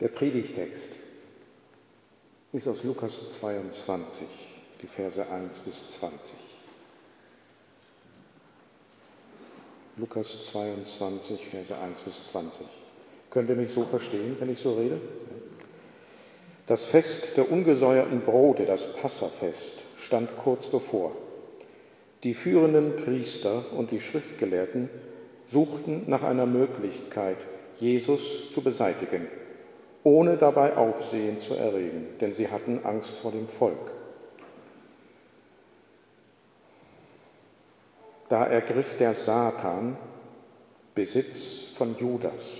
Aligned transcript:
Der 0.00 0.08
Predigtext 0.08 0.96
ist 2.50 2.66
aus 2.66 2.82
Lukas 2.82 3.38
22, 3.38 4.26
die 4.82 4.88
Verse 4.88 5.24
1 5.24 5.60
bis 5.60 5.86
20. 5.86 6.34
Lukas 9.96 10.46
22, 10.46 11.46
Verse 11.46 11.78
1 11.78 12.00
bis 12.00 12.24
20. 12.24 12.66
Könnt 13.30 13.50
ihr 13.50 13.54
mich 13.54 13.70
so 13.70 13.84
verstehen, 13.84 14.36
wenn 14.40 14.50
ich 14.50 14.58
so 14.58 14.74
rede? 14.74 15.00
Das 16.66 16.86
Fest 16.86 17.36
der 17.36 17.52
ungesäuerten 17.52 18.22
Brote, 18.22 18.64
das 18.64 18.96
Passafest, 18.96 19.78
stand 19.96 20.36
kurz 20.38 20.66
bevor. 20.66 21.12
Die 22.24 22.34
führenden 22.34 22.96
Priester 22.96 23.72
und 23.72 23.92
die 23.92 24.00
Schriftgelehrten 24.00 24.90
suchten 25.46 26.02
nach 26.08 26.24
einer 26.24 26.46
Möglichkeit, 26.46 27.46
Jesus 27.78 28.50
zu 28.50 28.60
beseitigen 28.60 29.28
ohne 30.04 30.36
dabei 30.36 30.76
Aufsehen 30.76 31.38
zu 31.38 31.54
erregen, 31.54 32.06
denn 32.20 32.32
sie 32.32 32.48
hatten 32.48 32.84
Angst 32.84 33.16
vor 33.16 33.32
dem 33.32 33.48
Volk. 33.48 33.92
Da 38.28 38.46
ergriff 38.46 38.96
der 38.96 39.14
Satan 39.14 39.96
Besitz 40.94 41.64
von 41.74 41.96
Judas, 41.98 42.58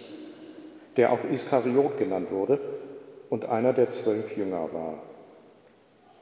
der 0.96 1.12
auch 1.12 1.22
Iskariot 1.30 1.96
genannt 1.96 2.30
wurde 2.30 2.60
und 3.30 3.44
einer 3.46 3.72
der 3.72 3.88
zwölf 3.88 4.36
Jünger 4.36 4.72
war. 4.72 5.02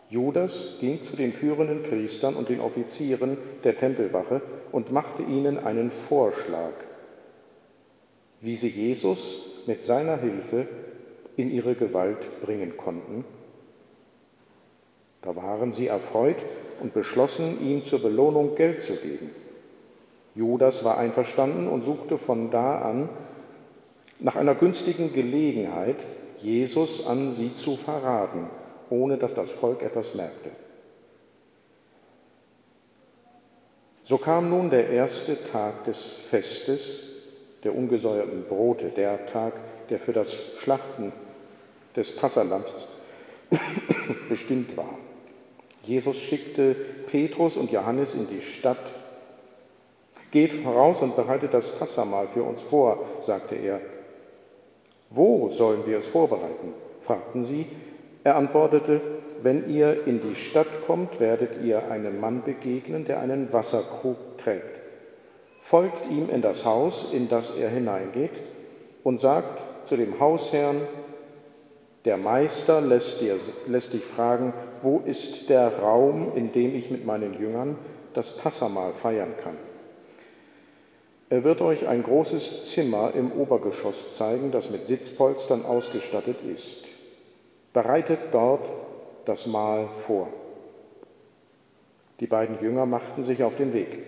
Judas 0.08 0.76
ging 0.80 1.02
zu 1.02 1.16
den 1.16 1.32
führenden 1.32 1.82
Priestern 1.82 2.34
und 2.34 2.48
den 2.48 2.60
Offizieren 2.60 3.38
der 3.64 3.76
Tempelwache 3.76 4.42
und 4.70 4.92
machte 4.92 5.22
ihnen 5.22 5.58
einen 5.58 5.90
Vorschlag, 5.90 6.74
wie 8.40 8.56
sie 8.56 8.68
Jesus 8.68 9.62
mit 9.66 9.84
seiner 9.84 10.18
Hilfe 10.18 10.66
in 11.36 11.50
ihre 11.50 11.74
Gewalt 11.74 12.42
bringen 12.42 12.76
konnten. 12.76 13.24
Da 15.22 15.36
waren 15.36 15.72
sie 15.72 15.86
erfreut 15.86 16.44
und 16.80 16.94
beschlossen, 16.94 17.60
ihm 17.60 17.84
zur 17.84 18.02
Belohnung 18.02 18.54
Geld 18.54 18.82
zu 18.82 18.94
geben. 18.94 19.30
Judas 20.34 20.84
war 20.84 20.98
einverstanden 20.98 21.68
und 21.68 21.82
suchte 21.82 22.18
von 22.18 22.50
da 22.50 22.80
an 22.80 23.08
nach 24.18 24.36
einer 24.36 24.54
günstigen 24.54 25.12
Gelegenheit, 25.12 26.06
Jesus 26.36 27.06
an 27.06 27.32
sie 27.32 27.52
zu 27.52 27.76
verraten, 27.76 28.46
ohne 28.90 29.18
dass 29.18 29.34
das 29.34 29.52
Volk 29.52 29.82
etwas 29.82 30.14
merkte. 30.14 30.50
So 34.02 34.18
kam 34.18 34.50
nun 34.50 34.70
der 34.70 34.90
erste 34.90 35.42
Tag 35.44 35.84
des 35.84 36.04
Festes 36.04 37.00
der 37.62 37.76
ungesäuerten 37.76 38.44
Brote, 38.44 38.86
der 38.86 39.26
Tag, 39.26 39.54
der 39.88 40.00
für 40.00 40.12
das 40.12 40.34
Schlachten 40.56 41.12
des 41.96 42.14
Passalams 42.14 42.86
bestimmt 44.28 44.76
war. 44.76 44.98
Jesus 45.82 46.16
schickte 46.16 46.74
Petrus 47.06 47.56
und 47.56 47.72
Johannes 47.72 48.14
in 48.14 48.28
die 48.28 48.40
Stadt. 48.40 48.94
Geht 50.30 50.52
voraus 50.52 51.02
und 51.02 51.16
bereitet 51.16 51.52
das 51.52 51.72
Passamal 51.78 52.28
für 52.28 52.42
uns 52.42 52.60
vor, 52.62 53.04
sagte 53.20 53.56
er. 53.56 53.80
Wo 55.10 55.50
sollen 55.50 55.84
wir 55.84 55.98
es 55.98 56.06
vorbereiten? 56.06 56.72
fragten 57.00 57.44
sie. 57.44 57.66
Er 58.24 58.36
antwortete, 58.36 59.00
wenn 59.42 59.68
ihr 59.68 60.06
in 60.06 60.20
die 60.20 60.36
Stadt 60.36 60.86
kommt, 60.86 61.18
werdet 61.18 61.62
ihr 61.62 61.90
einem 61.90 62.20
Mann 62.20 62.44
begegnen, 62.44 63.04
der 63.04 63.18
einen 63.18 63.52
Wasserkrug 63.52 64.38
trägt. 64.38 64.80
Folgt 65.58 66.08
ihm 66.08 66.30
in 66.30 66.42
das 66.42 66.64
Haus, 66.64 67.12
in 67.12 67.28
das 67.28 67.50
er 67.50 67.68
hineingeht, 67.68 68.40
und 69.02 69.18
sagt 69.18 69.64
zu 69.86 69.96
dem 69.96 70.20
Hausherrn, 70.20 70.82
der 72.04 72.16
Meister 72.16 72.80
lässt, 72.80 73.20
dir, 73.20 73.36
lässt 73.66 73.92
dich 73.92 74.04
fragen, 74.04 74.52
wo 74.82 75.00
ist 75.04 75.48
der 75.48 75.78
Raum, 75.78 76.32
in 76.34 76.50
dem 76.52 76.74
ich 76.74 76.90
mit 76.90 77.06
meinen 77.06 77.38
Jüngern 77.38 77.76
das 78.12 78.36
Passamal 78.36 78.92
feiern 78.92 79.34
kann? 79.42 79.56
Er 81.30 81.44
wird 81.44 81.62
euch 81.62 81.88
ein 81.88 82.02
großes 82.02 82.70
Zimmer 82.70 83.12
im 83.14 83.32
Obergeschoss 83.32 84.14
zeigen, 84.14 84.50
das 84.50 84.68
mit 84.68 84.86
Sitzpolstern 84.86 85.64
ausgestattet 85.64 86.38
ist. 86.42 86.88
Bereitet 87.72 88.18
dort 88.32 88.68
das 89.24 89.46
Mahl 89.46 89.88
vor. 90.06 90.28
Die 92.20 92.26
beiden 92.26 92.60
Jünger 92.60 92.84
machten 92.84 93.22
sich 93.22 93.44
auf 93.44 93.56
den 93.56 93.72
Weg. 93.72 93.98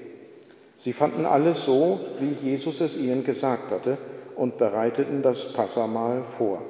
Sie 0.76 0.92
fanden 0.92 1.24
alles 1.24 1.64
so, 1.64 2.00
wie 2.18 2.32
Jesus 2.46 2.80
es 2.80 2.96
ihnen 2.96 3.24
gesagt 3.24 3.70
hatte, 3.70 3.96
und 4.36 4.58
bereiteten 4.58 5.22
das 5.22 5.52
Passamal 5.52 6.24
vor. 6.24 6.60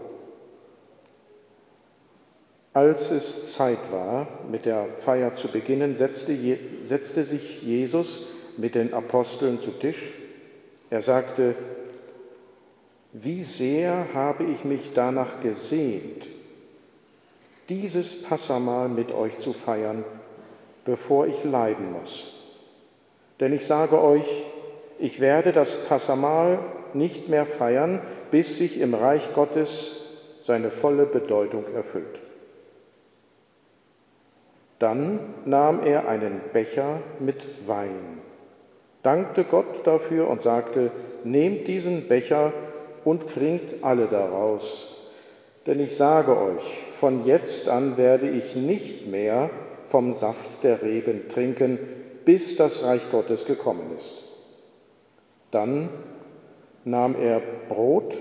Als 2.74 3.12
es 3.12 3.52
Zeit 3.52 3.78
war, 3.92 4.26
mit 4.50 4.66
der 4.66 4.86
Feier 4.86 5.32
zu 5.34 5.46
beginnen, 5.46 5.94
setzte, 5.94 6.36
setzte 6.82 7.22
sich 7.22 7.62
Jesus 7.62 8.26
mit 8.56 8.74
den 8.74 8.92
Aposteln 8.92 9.60
zu 9.60 9.70
Tisch. 9.70 10.14
Er 10.90 11.00
sagte, 11.00 11.54
wie 13.12 13.44
sehr 13.44 14.08
habe 14.12 14.42
ich 14.42 14.64
mich 14.64 14.92
danach 14.92 15.38
gesehnt, 15.38 16.30
dieses 17.68 18.24
Passamal 18.24 18.88
mit 18.88 19.12
euch 19.12 19.38
zu 19.38 19.52
feiern, 19.52 20.04
bevor 20.84 21.28
ich 21.28 21.44
leiden 21.44 21.92
muss. 21.92 22.34
Denn 23.38 23.52
ich 23.52 23.64
sage 23.66 24.02
euch, 24.02 24.44
ich 24.98 25.20
werde 25.20 25.52
das 25.52 25.86
Passamal 25.86 26.58
nicht 26.92 27.28
mehr 27.28 27.46
feiern, 27.46 28.00
bis 28.32 28.56
sich 28.56 28.80
im 28.80 28.94
Reich 28.94 29.32
Gottes 29.32 30.06
seine 30.40 30.72
volle 30.72 31.06
Bedeutung 31.06 31.72
erfüllt. 31.72 32.20
Dann 34.84 35.18
nahm 35.46 35.82
er 35.82 36.08
einen 36.08 36.42
Becher 36.52 37.00
mit 37.18 37.66
Wein, 37.66 38.20
dankte 39.02 39.44
Gott 39.44 39.86
dafür 39.86 40.28
und 40.28 40.42
sagte, 40.42 40.90
nehmt 41.24 41.68
diesen 41.68 42.06
Becher 42.06 42.52
und 43.02 43.30
trinkt 43.30 43.82
alle 43.82 44.08
daraus. 44.08 45.08
Denn 45.66 45.80
ich 45.80 45.96
sage 45.96 46.36
euch, 46.36 46.82
von 46.90 47.24
jetzt 47.24 47.70
an 47.70 47.96
werde 47.96 48.28
ich 48.28 48.56
nicht 48.56 49.06
mehr 49.06 49.48
vom 49.84 50.12
Saft 50.12 50.62
der 50.62 50.82
Reben 50.82 51.30
trinken, 51.30 51.78
bis 52.26 52.56
das 52.56 52.84
Reich 52.84 53.10
Gottes 53.10 53.46
gekommen 53.46 53.90
ist. 53.96 54.22
Dann 55.50 55.88
nahm 56.84 57.16
er 57.18 57.40
Brot, 57.70 58.18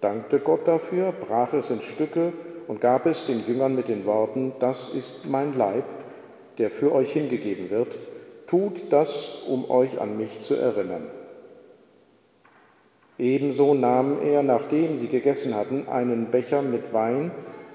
dankte 0.00 0.38
Gott 0.38 0.68
dafür, 0.68 1.10
brach 1.10 1.52
es 1.52 1.68
in 1.70 1.80
Stücke 1.80 2.32
und 2.68 2.80
gab 2.80 3.06
es 3.06 3.24
den 3.24 3.46
Jüngern 3.46 3.74
mit 3.74 3.88
den 3.88 4.06
Worten, 4.06 4.52
das 4.58 4.88
ist 4.88 5.26
mein 5.26 5.56
Leib, 5.56 5.84
der 6.58 6.70
für 6.70 6.92
euch 6.92 7.12
hingegeben 7.12 7.70
wird, 7.70 7.98
tut 8.46 8.92
das, 8.92 9.42
um 9.48 9.70
euch 9.70 10.00
an 10.00 10.16
mich 10.16 10.40
zu 10.40 10.54
erinnern. 10.54 11.06
Ebenso 13.18 13.74
nahm 13.74 14.18
er, 14.22 14.42
nachdem 14.42 14.98
sie 14.98 15.08
gegessen 15.08 15.54
hatten, 15.54 15.88
einen 15.88 16.30
Becher 16.30 16.62
mit 16.62 16.92
Wein 16.92 17.30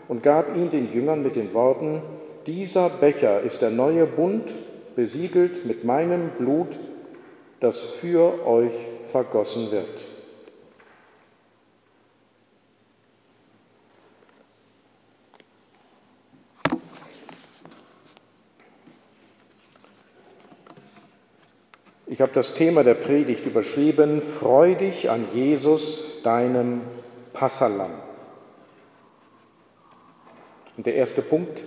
und 0.07 0.21
gab 0.21 0.55
ihn 0.55 0.69
den 0.69 0.91
Jüngern 0.91 1.23
mit 1.23 1.35
den 1.35 1.53
Worten, 1.53 2.01
dieser 2.45 2.89
Becher 2.89 3.41
ist 3.41 3.61
der 3.61 3.69
neue 3.69 4.05
Bund, 4.05 4.53
besiegelt 4.95 5.65
mit 5.65 5.85
meinem 5.85 6.31
Blut, 6.37 6.79
das 7.59 7.79
für 7.79 8.45
euch 8.45 8.73
vergossen 9.03 9.71
wird. 9.71 10.08
Ich 22.11 22.21
habe 22.21 22.31
das 22.33 22.55
Thema 22.55 22.83
der 22.83 22.95
Predigt 22.95 23.45
überschrieben, 23.45 24.19
Freu 24.19 24.73
dich 24.73 25.11
an 25.11 25.27
Jesus, 25.31 26.23
deinem 26.23 26.81
Passalam. 27.33 27.91
Und 30.75 30.87
der 30.87 30.95
erste 30.95 31.21
Punkt, 31.21 31.65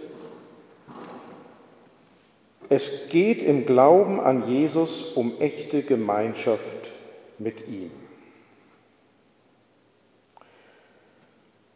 es 2.68 3.08
geht 3.08 3.40
im 3.40 3.66
Glauben 3.66 4.18
an 4.18 4.48
Jesus 4.48 5.12
um 5.12 5.40
echte 5.40 5.84
Gemeinschaft 5.84 6.92
mit 7.38 7.68
ihm. 7.68 7.92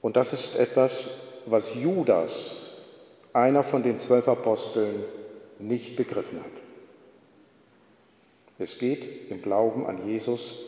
Und 0.03 0.17
das 0.17 0.33
ist 0.33 0.59
etwas, 0.59 1.07
was 1.47 1.73
Judas, 1.77 2.67
einer 3.33 3.63
von 3.63 3.85
den 3.85 3.97
zwölf 3.97 4.27
Aposteln, 4.27 5.05
nicht 5.61 5.95
begriffen 5.95 6.41
hat. 6.41 6.66
Es 8.59 8.79
geht 8.79 9.31
im 9.31 9.43
Glauben 9.43 9.87
an 9.87 10.07
Jesus 10.09 10.63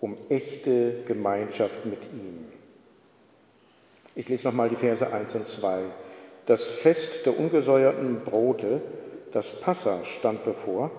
um 0.00 0.16
echte 0.28 1.02
Gemeinschaft 1.06 1.84
mit 1.86 2.04
ihm. 2.12 2.46
Ich 4.14 4.28
lese 4.28 4.48
nochmal 4.48 4.68
die 4.68 4.76
Verse 4.76 5.10
1 5.10 5.34
und 5.34 5.46
2. 5.46 5.80
Das 6.46 6.64
Fest 6.64 7.24
der 7.24 7.38
ungesäuerten 7.38 8.20
Brote, 8.24 8.80
das 9.30 9.60
Passa, 9.60 10.02
stand 10.04 10.44
bevor. 10.44 10.90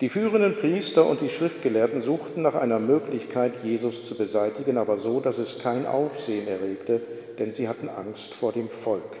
Die 0.00 0.08
führenden 0.08 0.56
Priester 0.56 1.06
und 1.06 1.20
die 1.20 1.28
Schriftgelehrten 1.28 2.00
suchten 2.00 2.42
nach 2.42 2.54
einer 2.54 2.80
Möglichkeit, 2.80 3.62
Jesus 3.62 4.04
zu 4.04 4.16
beseitigen, 4.16 4.78
aber 4.78 4.98
so, 4.98 5.20
dass 5.20 5.38
es 5.38 5.60
kein 5.60 5.86
Aufsehen 5.86 6.48
erregte, 6.48 7.00
denn 7.38 7.52
sie 7.52 7.68
hatten 7.68 7.88
Angst 7.88 8.34
vor 8.34 8.52
dem 8.52 8.68
Volk. 8.68 9.16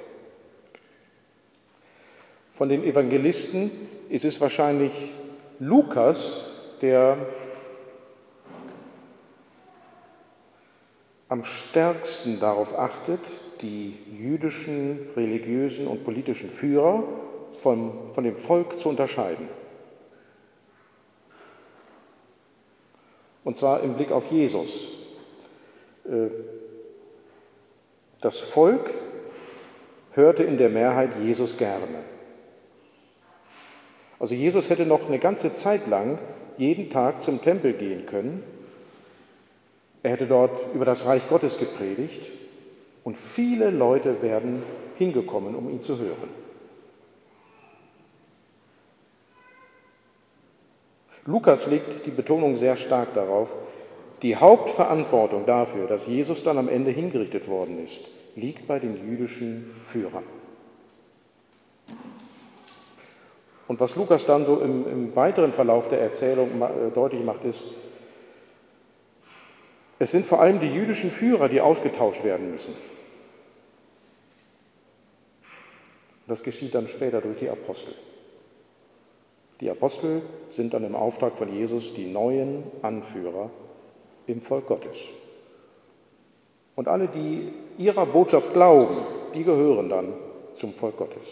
Von 2.52 2.68
den 2.68 2.82
Evangelisten 2.82 3.70
ist 4.08 4.24
es 4.24 4.40
wahrscheinlich 4.40 5.12
Lukas, 5.62 6.44
der 6.80 7.16
am 11.28 11.44
stärksten 11.44 12.40
darauf 12.40 12.76
achtet, 12.76 13.20
die 13.60 13.96
jüdischen 14.12 15.08
religiösen 15.16 15.86
und 15.86 16.02
politischen 16.02 16.50
Führer 16.50 17.04
von, 17.58 18.12
von 18.12 18.24
dem 18.24 18.34
Volk 18.34 18.80
zu 18.80 18.88
unterscheiden. 18.88 19.48
Und 23.44 23.56
zwar 23.56 23.84
im 23.84 23.94
Blick 23.94 24.10
auf 24.10 24.32
Jesus. 24.32 24.88
Äh, 26.06 26.26
das 28.20 28.38
Volk 28.38 28.92
hörte 30.10 30.42
in 30.42 30.58
der 30.58 30.70
Mehrheit 30.70 31.14
Jesus 31.20 31.56
gerne. 31.56 31.86
Also 34.22 34.36
Jesus 34.36 34.70
hätte 34.70 34.86
noch 34.86 35.08
eine 35.08 35.18
ganze 35.18 35.52
Zeit 35.52 35.88
lang 35.88 36.16
jeden 36.56 36.90
Tag 36.90 37.20
zum 37.20 37.42
Tempel 37.42 37.72
gehen 37.72 38.06
können. 38.06 38.44
Er 40.04 40.12
hätte 40.12 40.28
dort 40.28 40.64
über 40.74 40.84
das 40.84 41.06
Reich 41.06 41.28
Gottes 41.28 41.58
gepredigt 41.58 42.30
und 43.02 43.16
viele 43.16 43.70
Leute 43.70 44.22
wären 44.22 44.62
hingekommen, 44.96 45.56
um 45.56 45.68
ihn 45.68 45.80
zu 45.80 45.98
hören. 45.98 46.28
Lukas 51.26 51.66
legt 51.66 52.06
die 52.06 52.12
Betonung 52.12 52.54
sehr 52.54 52.76
stark 52.76 53.14
darauf, 53.14 53.56
die 54.22 54.36
Hauptverantwortung 54.36 55.46
dafür, 55.46 55.88
dass 55.88 56.06
Jesus 56.06 56.44
dann 56.44 56.58
am 56.58 56.68
Ende 56.68 56.92
hingerichtet 56.92 57.48
worden 57.48 57.82
ist, 57.82 58.02
liegt 58.36 58.68
bei 58.68 58.78
den 58.78 59.04
jüdischen 59.04 59.74
Führern. 59.82 60.41
Und 63.68 63.80
was 63.80 63.96
Lukas 63.96 64.26
dann 64.26 64.44
so 64.44 64.60
im, 64.60 64.86
im 64.86 65.16
weiteren 65.16 65.52
Verlauf 65.52 65.88
der 65.88 66.00
Erzählung 66.00 66.60
äh, 66.60 66.90
deutlich 66.92 67.22
macht, 67.24 67.44
ist, 67.44 67.64
es 69.98 70.10
sind 70.10 70.26
vor 70.26 70.40
allem 70.40 70.58
die 70.58 70.72
jüdischen 70.72 71.10
Führer, 71.10 71.48
die 71.48 71.60
ausgetauscht 71.60 72.24
werden 72.24 72.50
müssen. 72.50 72.74
Das 76.26 76.42
geschieht 76.42 76.74
dann 76.74 76.88
später 76.88 77.20
durch 77.20 77.38
die 77.38 77.48
Apostel. 77.48 77.94
Die 79.60 79.70
Apostel 79.70 80.22
sind 80.48 80.74
dann 80.74 80.82
im 80.82 80.96
Auftrag 80.96 81.38
von 81.38 81.52
Jesus 81.52 81.94
die 81.94 82.06
neuen 82.06 82.64
Anführer 82.82 83.50
im 84.26 84.42
Volk 84.42 84.66
Gottes. 84.66 84.96
Und 86.74 86.88
alle, 86.88 87.06
die 87.06 87.52
ihrer 87.78 88.06
Botschaft 88.06 88.52
glauben, 88.52 88.96
die 89.34 89.44
gehören 89.44 89.88
dann 89.88 90.14
zum 90.54 90.72
Volk 90.74 90.96
Gottes. 90.96 91.24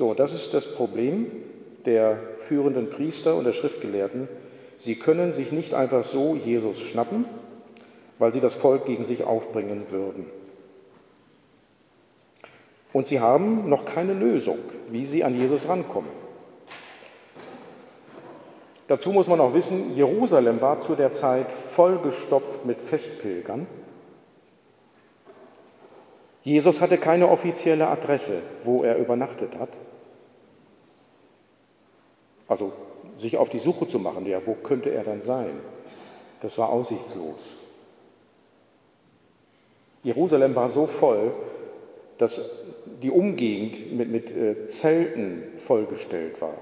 So, 0.00 0.14
das 0.14 0.32
ist 0.32 0.54
das 0.54 0.66
Problem 0.66 1.30
der 1.84 2.16
führenden 2.38 2.88
Priester 2.88 3.36
und 3.36 3.44
der 3.44 3.52
Schriftgelehrten. 3.52 4.28
Sie 4.74 4.94
können 4.94 5.34
sich 5.34 5.52
nicht 5.52 5.74
einfach 5.74 6.04
so 6.04 6.34
Jesus 6.34 6.80
schnappen, 6.80 7.26
weil 8.18 8.32
sie 8.32 8.40
das 8.40 8.54
Volk 8.54 8.86
gegen 8.86 9.04
sich 9.04 9.24
aufbringen 9.24 9.90
würden. 9.90 10.24
Und 12.94 13.08
sie 13.08 13.20
haben 13.20 13.68
noch 13.68 13.84
keine 13.84 14.14
Lösung, 14.14 14.56
wie 14.88 15.04
sie 15.04 15.22
an 15.22 15.38
Jesus 15.38 15.68
rankommen. 15.68 16.08
Dazu 18.88 19.12
muss 19.12 19.28
man 19.28 19.38
auch 19.38 19.52
wissen, 19.52 19.94
Jerusalem 19.94 20.62
war 20.62 20.80
zu 20.80 20.94
der 20.94 21.10
Zeit 21.10 21.52
vollgestopft 21.52 22.64
mit 22.64 22.80
Festpilgern. 22.80 23.66
Jesus 26.40 26.80
hatte 26.80 26.96
keine 26.96 27.28
offizielle 27.28 27.88
Adresse, 27.88 28.40
wo 28.64 28.82
er 28.82 28.96
übernachtet 28.96 29.58
hat. 29.58 29.68
Also 32.50 32.72
sich 33.16 33.36
auf 33.38 33.48
die 33.48 33.60
Suche 33.60 33.86
zu 33.86 34.00
machen, 34.00 34.26
ja, 34.26 34.44
wo 34.44 34.54
könnte 34.54 34.90
er 34.90 35.04
dann 35.04 35.22
sein? 35.22 35.60
Das 36.40 36.58
war 36.58 36.70
aussichtslos. 36.70 37.54
Jerusalem 40.02 40.56
war 40.56 40.68
so 40.68 40.86
voll, 40.86 41.32
dass 42.18 42.40
die 43.02 43.10
Umgegend 43.12 43.92
mit, 43.92 44.10
mit 44.10 44.30
äh, 44.32 44.66
Zelten 44.66 45.44
vollgestellt 45.58 46.40
war. 46.40 46.58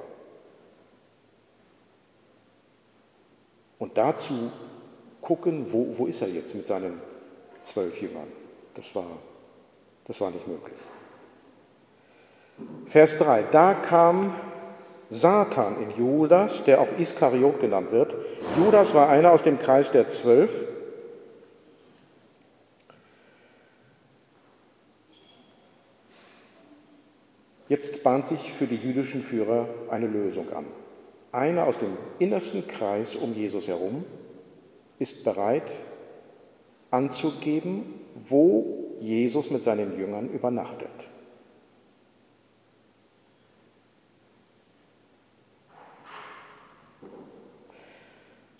Und 3.79 3.97
dazu 3.97 4.35
gucken, 5.23 5.73
wo, 5.73 5.87
wo 5.97 6.07
ist 6.07 6.21
er 6.21 6.29
jetzt 6.29 6.55
mit 6.55 6.67
seinen 6.67 7.01
zwölf 7.63 7.99
Jüngern. 8.03 8.29
Das 8.75 8.95
war, 8.95 9.07
das 10.05 10.21
war 10.21 10.31
nicht 10.33 10.47
möglich. 10.47 10.79
Vers 12.85 13.17
3. 13.17 13.45
Da 13.51 13.73
kam 13.73 14.35
Satan 15.09 15.77
in 15.83 15.97
Judas, 15.97 16.65
der 16.65 16.81
auch 16.81 16.99
Iskariot 16.99 17.61
genannt 17.61 17.91
wird. 17.93 18.17
Judas 18.57 18.95
war 18.95 19.09
einer 19.09 19.33
aus 19.33 19.43
dem 19.43 19.59
Kreis 19.59 19.91
der 19.91 20.07
Zwölf. 20.07 20.65
Jetzt 27.69 28.03
bahnt 28.03 28.27
sich 28.27 28.53
für 28.53 28.67
die 28.67 28.77
jüdischen 28.77 29.23
Führer 29.23 29.69
eine 29.91 30.07
Lösung 30.07 30.51
an. 30.53 30.65
Einer 31.33 31.67
aus 31.67 31.79
dem 31.79 31.97
innersten 32.19 32.67
Kreis 32.67 33.15
um 33.15 33.35
Jesus 33.35 33.69
herum 33.69 34.05
ist 34.99 35.25
bereit 35.25 35.71
anzugeben, 36.91 37.95
wo 38.29 38.95
Jesus 38.99 39.51
mit 39.51 39.63
seinen 39.63 39.99
Jüngern 39.99 40.31
übernachtet. 40.31 41.09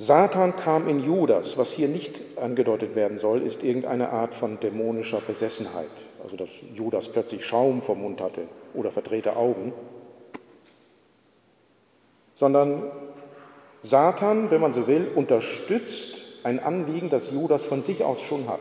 Satan 0.01 0.55
kam 0.55 0.89
in 0.89 1.01
Judas. 1.01 1.59
Was 1.59 1.73
hier 1.73 1.89
nicht 1.89 2.23
angedeutet 2.37 2.95
werden 2.95 3.19
soll, 3.19 3.43
ist 3.43 3.65
irgendeine 3.65 4.11
Art 4.11 4.33
von 4.33 4.61
dämonischer 4.61 5.21
Besessenheit. 5.21 5.91
Also 6.23 6.37
dass 6.37 6.55
Judas 6.77 7.09
plötzlich 7.09 7.45
Schaum 7.45 7.83
vom 7.83 8.03
Mund 8.03 8.21
hatte 8.21 8.47
oder 8.75 8.93
verdrehte 8.93 9.37
Augen. 9.37 9.73
Sondern 12.35 12.93
Satan, 13.83 14.53
wenn 14.53 14.61
man 14.61 14.73
so 14.73 14.87
will, 14.87 15.11
unterstützt 15.17 16.23
ein 16.45 16.61
Anliegen, 16.61 17.11
das 17.11 17.33
Judas 17.33 17.65
von 17.65 17.83
sich 17.83 18.05
aus 18.05 18.21
schon 18.23 18.49
hat. 18.49 18.61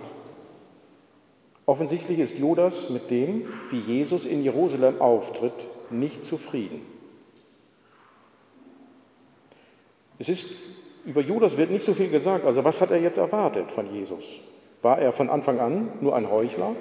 Offensichtlich 1.67 2.17
ist 2.17 2.39
Judas 2.39 2.89
mit 2.89 3.11
dem, 3.11 3.47
wie 3.69 3.79
Jesus 3.79 4.25
in 4.25 4.41
Jerusalem 4.41 4.99
auftritt, 4.99 5.67
nicht 5.91 6.23
zufrieden. 6.23 6.81
Es 10.17 10.29
ist 10.29 10.47
über 11.07 11.21
Judas 11.21 11.57
wird 11.57 11.71
nicht 11.71 11.85
so 11.85 11.93
viel 11.93 12.09
gesagt. 12.09 12.45
Also 12.45 12.65
was 12.65 12.81
hat 12.81 12.91
er 12.91 12.99
jetzt 12.99 13.17
erwartet 13.17 13.71
von 13.71 13.87
Jesus? 13.87 14.41
War 14.81 14.99
er 14.99 15.13
von 15.13 15.29
Anfang 15.29 15.59
an 15.59 15.89
nur 16.01 16.13
ein 16.15 16.29
Heuchler? 16.29 16.75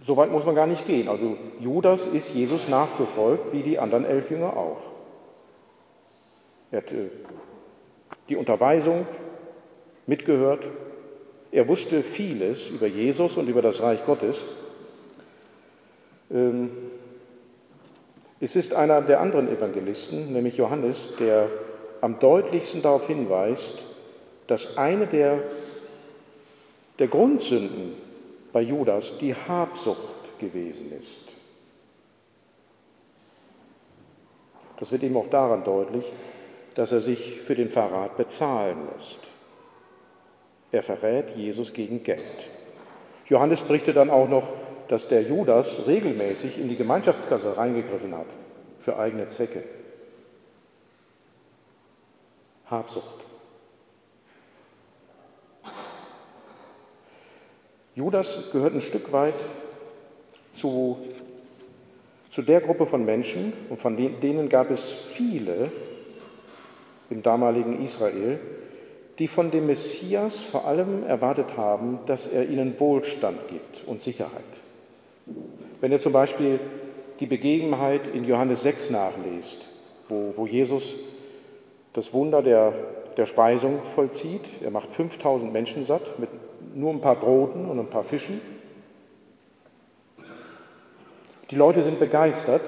So 0.00 0.16
weit 0.16 0.30
muss 0.30 0.46
man 0.46 0.54
gar 0.54 0.68
nicht 0.68 0.86
gehen. 0.86 1.08
Also 1.08 1.36
Judas 1.58 2.06
ist 2.06 2.32
Jesus 2.32 2.68
nachgefolgt, 2.68 3.52
wie 3.52 3.64
die 3.64 3.80
anderen 3.80 4.04
elf 4.04 4.30
Jünger 4.30 4.56
auch. 4.56 4.78
Er 6.70 6.78
hat 6.78 6.92
äh, 6.92 7.08
die 8.28 8.36
Unterweisung 8.36 9.04
mitgehört. 10.06 10.70
Er 11.50 11.66
wusste 11.66 12.04
vieles 12.04 12.68
über 12.68 12.86
Jesus 12.86 13.36
und 13.36 13.48
über 13.48 13.62
das 13.62 13.82
Reich 13.82 14.04
Gottes. 14.04 14.44
Ähm, 16.30 16.70
es 18.38 18.54
ist 18.54 18.74
einer 18.74 19.02
der 19.02 19.20
anderen 19.20 19.48
Evangelisten, 19.48 20.32
nämlich 20.32 20.56
Johannes, 20.56 21.14
der 21.18 21.48
am 22.00 22.18
deutlichsten 22.18 22.82
darauf 22.82 23.06
hinweist, 23.06 23.86
dass 24.46 24.76
eine 24.76 25.06
der, 25.06 25.42
der 26.98 27.08
Grundsünden 27.08 27.94
bei 28.52 28.62
Judas 28.62 29.18
die 29.18 29.34
Habsucht 29.34 30.38
gewesen 30.38 30.92
ist. 30.98 31.20
Das 34.78 34.90
wird 34.92 35.02
ihm 35.02 35.16
auch 35.16 35.28
daran 35.28 35.62
deutlich, 35.62 36.10
dass 36.74 36.92
er 36.92 37.00
sich 37.00 37.40
für 37.40 37.54
den 37.54 37.70
Verrat 37.70 38.16
bezahlen 38.16 38.88
lässt. 38.94 39.28
Er 40.72 40.82
verrät 40.82 41.30
Jesus 41.36 41.72
gegen 41.72 42.02
Geld. 42.02 42.48
Johannes 43.26 43.62
berichtet 43.62 43.96
dann 43.96 44.10
auch 44.10 44.28
noch, 44.28 44.48
dass 44.88 45.06
der 45.06 45.22
Judas 45.22 45.86
regelmäßig 45.86 46.58
in 46.58 46.68
die 46.68 46.76
Gemeinschaftskasse 46.76 47.56
reingegriffen 47.56 48.16
hat 48.16 48.26
für 48.78 48.98
eigene 48.98 49.28
Zwecke. 49.28 49.62
Habsucht. 52.70 53.26
Judas 57.94 58.50
gehört 58.52 58.74
ein 58.74 58.80
Stück 58.80 59.12
weit 59.12 59.34
zu, 60.52 60.98
zu 62.30 62.42
der 62.42 62.60
Gruppe 62.60 62.86
von 62.86 63.04
Menschen, 63.04 63.52
und 63.68 63.80
von 63.80 63.96
denen 63.96 64.48
gab 64.48 64.70
es 64.70 64.90
viele 64.90 65.72
im 67.10 67.22
damaligen 67.22 67.82
Israel, 67.82 68.38
die 69.18 69.28
von 69.28 69.50
dem 69.50 69.66
Messias 69.66 70.40
vor 70.40 70.66
allem 70.66 71.04
erwartet 71.04 71.56
haben, 71.56 71.98
dass 72.06 72.26
er 72.26 72.48
ihnen 72.48 72.78
Wohlstand 72.78 73.48
gibt 73.48 73.84
und 73.86 74.00
Sicherheit. 74.00 74.30
Wenn 75.80 75.92
ihr 75.92 76.00
zum 76.00 76.12
Beispiel 76.12 76.58
die 77.18 77.26
Begebenheit 77.26 78.06
in 78.06 78.24
Johannes 78.24 78.62
6 78.62 78.90
nachlest, 78.90 79.68
wo, 80.08 80.32
wo 80.36 80.46
Jesus 80.46 80.94
das 81.92 82.12
Wunder 82.12 82.42
der, 82.42 82.72
der 83.16 83.26
Speisung 83.26 83.80
vollzieht, 83.94 84.62
er 84.62 84.70
macht 84.70 84.90
5000 84.92 85.52
Menschen 85.52 85.84
satt 85.84 86.18
mit 86.18 86.28
nur 86.74 86.90
ein 86.92 87.00
paar 87.00 87.16
Broten 87.16 87.66
und 87.66 87.78
ein 87.78 87.90
paar 87.90 88.04
Fischen, 88.04 88.40
die 91.50 91.56
Leute 91.56 91.82
sind 91.82 91.98
begeistert. 91.98 92.62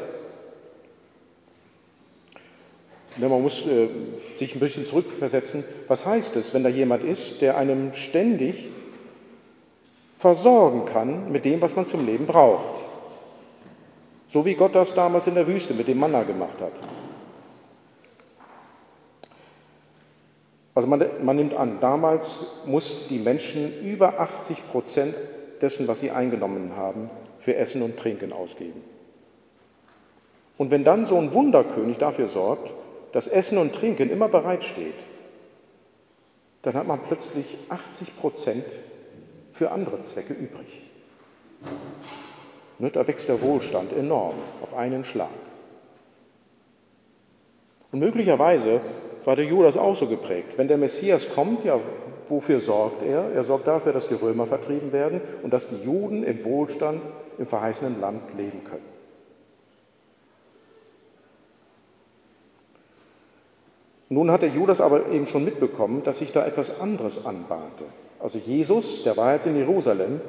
Ja, 3.19 3.29
man 3.29 3.43
muss 3.43 3.67
äh, 3.67 3.88
sich 4.35 4.55
ein 4.55 4.61
bisschen 4.61 4.85
zurückversetzen. 4.85 5.62
Was 5.87 6.05
heißt 6.05 6.35
es, 6.37 6.52
wenn 6.52 6.64
da 6.64 6.69
jemand 6.69 7.05
ist, 7.05 7.41
der 7.43 7.57
einem 7.57 7.93
ständig 7.93 8.71
versorgen 10.17 10.85
kann 10.85 11.31
mit 11.31 11.45
dem, 11.45 11.61
was 11.62 11.76
man 11.76 11.87
zum 11.87 12.05
Leben 12.07 12.26
braucht? 12.26 12.85
So 14.26 14.45
wie 14.45 14.55
Gott 14.55 14.75
das 14.75 14.95
damals 14.95 15.26
in 15.26 15.35
der 15.35 15.47
Wüste 15.47 15.75
mit 15.75 15.87
dem 15.87 15.99
Manna 15.99 16.23
gemacht 16.23 16.61
hat. 16.61 16.73
Also 20.75 20.88
man, 20.88 21.05
man 21.23 21.37
nimmt 21.37 21.55
an, 21.55 21.81
damals 21.81 22.47
mussten 22.67 23.09
die 23.09 23.19
Menschen 23.19 23.81
über 23.83 24.21
80 24.21 24.71
Prozent 24.71 25.14
dessen, 25.61 25.87
was 25.87 26.00
sie 26.00 26.11
eingenommen 26.11 26.73
haben, 26.76 27.11
für 27.38 27.57
Essen 27.57 27.83
und 27.83 27.97
Trinken 27.97 28.33
ausgeben. 28.33 28.83
Und 30.57 30.71
wenn 30.71 30.85
dann 30.85 31.07
so 31.07 31.17
ein 31.17 31.33
Wunderkönig 31.33 31.99
dafür 31.99 32.29
sorgt, 32.29 32.73
dass 33.12 33.26
Essen 33.26 33.59
und 33.59 33.75
Trinken 33.75 34.11
immer 34.11 34.29
bereitsteht, 34.29 35.07
dann 36.62 36.75
hat 36.75 36.87
man 36.87 37.00
plötzlich 37.00 37.59
80 37.69 38.17
Prozent 38.17 38.64
für 39.50 39.71
andere 39.71 40.00
Zwecke 40.00 40.33
übrig. 40.33 40.83
Ne, 42.79 42.91
da 42.91 43.07
wächst 43.07 43.29
der 43.29 43.43
Wohlstand 43.43 43.93
enorm 43.93 44.37
auf 44.62 44.75
einen 44.75 45.05
Schlag. 45.05 45.29
Und 47.91 47.99
möglicherweise 47.99 48.81
war 49.25 49.37
der 49.37 49.45
Judas 49.45 49.76
auch 49.76 49.95
so 49.95 50.07
geprägt. 50.07 50.59
Wenn 50.59 50.69
der 50.69 50.79
Messias 50.79 51.29
kommt, 51.29 51.64
ja, 51.64 51.79
wofür 52.29 52.61
sorgt 52.61 53.02
er? 53.02 53.31
Er 53.35 53.45
sorgt 53.45 53.67
dafür, 53.67 53.93
dass 53.93 54.09
die 54.09 54.14
Römer 54.14 54.47
vertrieben 54.47 54.93
werden 54.93 55.21
und 55.43 55.52
dass 55.52 55.69
die 55.69 55.83
Juden 55.85 56.25
im 56.25 56.45
Wohlstand 56.45 57.02
im 57.38 57.47
verheißenen 57.47 58.00
Land 58.00 58.23
leben 58.37 58.64
können. 58.64 58.93
Nun 64.09 64.31
hat 64.31 64.43
der 64.43 64.50
Judas 64.50 64.83
aber 64.83 65.09
eben 65.11 65.26
schon 65.26 65.45
mitbekommen, 65.45 66.02
dass 66.02 66.19
sich 66.19 66.33
da 66.33 66.45
etwas 66.45 66.81
anderes 66.81 67.25
anbahnte. 67.25 67.85
Also 68.21 68.38
Jesus, 68.38 69.05
der 69.05 69.17
war 69.17 69.33
jetzt 69.33 69.47
in 69.47 69.57
Jerusalem, 69.57 70.21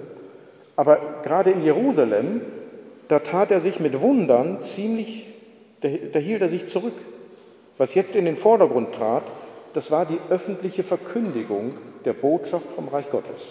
aber 0.77 0.99
gerade 1.23 1.51
in 1.51 1.61
Jerusalem, 1.61 2.41
da 3.09 3.19
tat 3.19 3.51
er 3.51 3.59
sich 3.59 3.81
mit 3.81 3.99
Wundern 4.01 4.61
ziemlich, 4.61 5.27
da, 5.81 5.89
da 5.89 6.19
hielt 6.19 6.41
er 6.41 6.47
sich 6.47 6.67
zurück. 6.67 6.93
Was 7.77 7.95
jetzt 7.95 8.15
in 8.15 8.25
den 8.25 8.37
Vordergrund 8.37 8.93
trat, 8.93 9.23
das 9.73 9.89
war 9.89 10.05
die 10.05 10.19
öffentliche 10.29 10.83
Verkündigung 10.83 11.73
der 12.05 12.13
Botschaft 12.13 12.71
vom 12.71 12.87
Reich 12.87 13.09
Gottes. 13.09 13.41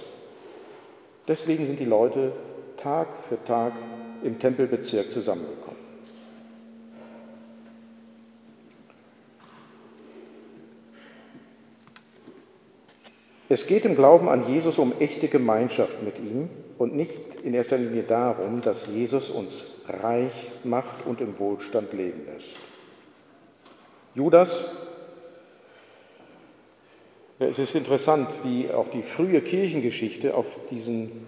Deswegen 1.26 1.66
sind 1.66 1.80
die 1.80 1.84
Leute 1.84 2.32
Tag 2.76 3.08
für 3.28 3.42
Tag 3.44 3.72
im 4.22 4.38
Tempelbezirk 4.38 5.10
zusammengekommen. 5.10 5.82
Es 13.48 13.66
geht 13.66 13.84
im 13.84 13.96
Glauben 13.96 14.30
an 14.30 14.48
Jesus 14.48 14.78
um 14.78 14.94
echte 14.98 15.28
Gemeinschaft 15.28 16.02
mit 16.02 16.18
ihm 16.18 16.48
und 16.78 16.96
nicht 16.96 17.20
in 17.42 17.52
erster 17.52 17.76
Linie 17.76 18.02
darum, 18.02 18.62
dass 18.62 18.86
Jesus 18.86 19.28
uns 19.28 19.82
reich 19.88 20.50
macht 20.64 21.04
und 21.04 21.20
im 21.20 21.38
Wohlstand 21.38 21.92
leben 21.92 22.24
lässt. 22.24 22.71
Judas, 24.14 24.66
es 27.38 27.58
ist 27.58 27.74
interessant, 27.74 28.28
wie 28.44 28.70
auch 28.70 28.88
die 28.88 29.02
frühe 29.02 29.40
Kirchengeschichte 29.40 30.34
auf 30.34 30.60
diesen 30.70 31.26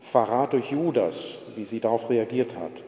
Verrat 0.00 0.52
durch 0.52 0.70
Judas, 0.70 1.38
wie 1.56 1.64
sie 1.64 1.80
darauf 1.80 2.10
reagiert 2.10 2.54
hat. 2.56 2.82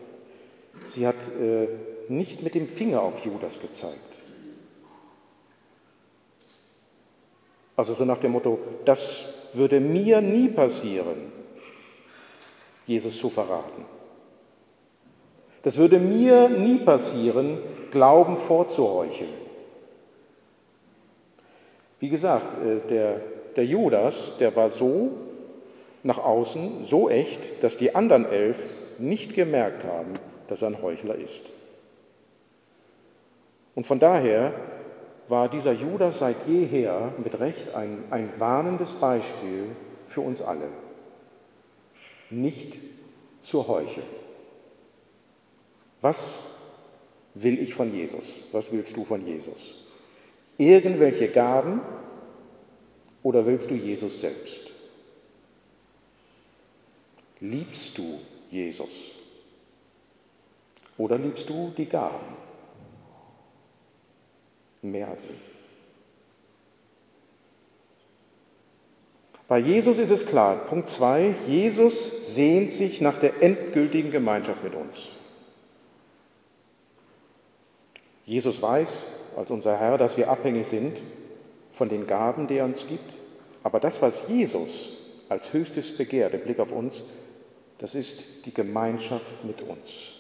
Sie 0.85 1.07
hat 1.07 1.17
äh, 1.41 1.69
nicht 2.09 2.43
mit 2.43 2.55
dem 2.55 2.69
Finger 2.69 3.01
auf 3.03 3.25
Judas 3.25 3.59
gezeigt. 3.59 3.97
Also 7.75 7.95
so 7.95 8.05
nach 8.05 8.19
dem 8.19 8.33
Motto, 8.33 8.59
das 8.85 9.25
würde 9.55 9.81
mir 9.81 10.21
nie 10.21 10.49
passieren, 10.49 11.33
Jesus 12.87 13.19
zu 13.19 13.31
verraten. 13.31 13.85
Das 15.63 15.77
würde 15.77 15.99
mir 15.99 16.49
nie 16.49 16.79
passieren, 16.79 17.59
Glauben 17.97 18.37
vorzuheucheln. 18.37 19.33
Wie 21.99 22.11
gesagt, 22.11 22.63
äh, 22.63 22.87
der, 22.87 23.23
der 23.57 23.65
Judas, 23.65 24.35
der 24.39 24.55
war 24.55 24.69
so 24.69 25.13
nach 26.03 26.19
außen, 26.19 26.85
so 26.85 27.09
echt, 27.09 27.63
dass 27.63 27.79
die 27.79 27.95
anderen 27.95 28.27
elf 28.27 28.59
nicht 28.99 29.35
gemerkt 29.35 29.85
haben, 29.85 30.13
dass 30.47 30.61
er 30.61 30.69
ein 30.69 30.83
Heuchler 30.83 31.15
ist. 31.15 31.45
Und 33.75 33.87
von 33.87 33.99
daher 33.99 34.53
war 35.29 35.49
dieser 35.49 35.73
Judas 35.73 36.19
seit 36.19 36.47
jeher 36.47 37.15
mit 37.17 37.41
Recht 37.41 37.75
ein, 37.75 38.05
ein 38.11 38.29
warnendes 38.39 38.93
Beispiel 38.93 39.75
für 40.07 40.21
uns 40.21 40.43
alle. 40.43 40.69
Nicht 42.29 42.79
zu 43.41 43.67
heucheln. 43.67 44.07
Was 46.03 46.56
will 47.43 47.59
ich 47.59 47.75
von 47.75 47.93
Jesus? 47.93 48.43
Was 48.53 48.73
willst 48.73 48.97
du 48.97 49.05
von 49.05 49.25
Jesus? 49.25 49.75
Irgendwelche 50.59 51.29
Gaben 51.29 51.81
oder 53.23 53.45
willst 53.45 53.71
du 53.71 53.75
Jesus 53.75 54.21
selbst? 54.21 54.73
Liebst 57.41 57.97
du 57.99 58.19
Jesus? 58.51 59.11
Oder 60.97 61.19
liebst 61.19 61.49
du 61.49 61.73
die 61.77 61.85
Gaben? 61.85 62.37
Mehr 64.81 65.09
als 65.09 65.27
ihn. 65.27 65.57
Bei 69.49 69.59
Jesus 69.59 69.99
ist 69.99 70.11
es 70.11 70.27
klar, 70.27 70.57
Punkt 70.67 70.89
2, 70.89 71.35
Jesus 71.47 72.35
sehnt 72.35 72.73
sich 72.73 73.01
nach 73.01 73.19
der 73.19 73.43
endgültigen 73.43 74.11
Gemeinschaft 74.11 74.65
mit 74.65 74.75
uns. 74.75 75.16
Jesus 78.27 78.61
weiß 78.61 79.05
als 79.37 79.51
unser 79.51 79.79
Herr, 79.79 79.97
dass 79.97 80.17
wir 80.17 80.29
abhängig 80.29 80.67
sind 80.67 80.99
von 81.71 81.89
den 81.89 82.07
Gaben, 82.07 82.49
die 82.49 82.57
er 82.57 82.65
uns 82.65 82.87
gibt. 82.87 83.15
Aber 83.63 83.81
das, 83.81 84.03
was 84.03 84.29
Jesus 84.29 84.89
als 85.29 85.53
höchstes 85.53 85.97
begehrt 85.97 86.35
im 86.35 86.41
Blick 86.41 86.59
auf 86.59 86.73
uns, 86.73 87.05
das 87.79 87.95
ist 87.95 88.45
die 88.45 88.53
Gemeinschaft 88.53 89.45
mit 89.45 89.63
uns. 89.63 90.17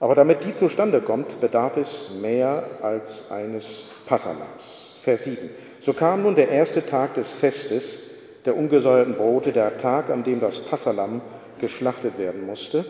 Aber 0.00 0.14
damit 0.14 0.44
die 0.44 0.54
zustande 0.54 1.00
kommt, 1.00 1.40
bedarf 1.40 1.76
es 1.76 2.10
mehr 2.20 2.64
als 2.82 3.30
eines 3.30 3.84
Passalams. 4.06 4.94
Vers 5.02 5.24
7. 5.24 5.50
So 5.80 5.92
kam 5.92 6.22
nun 6.22 6.34
der 6.34 6.48
erste 6.48 6.84
Tag 6.84 7.14
des 7.14 7.32
Festes 7.32 7.98
der 8.44 8.56
ungesäuerten 8.56 9.14
Brote, 9.14 9.52
der 9.52 9.76
Tag, 9.76 10.10
an 10.10 10.24
dem 10.24 10.40
das 10.40 10.58
Passalam 10.58 11.20
geschlachtet 11.60 12.18
werden 12.18 12.46
musste. 12.46 12.84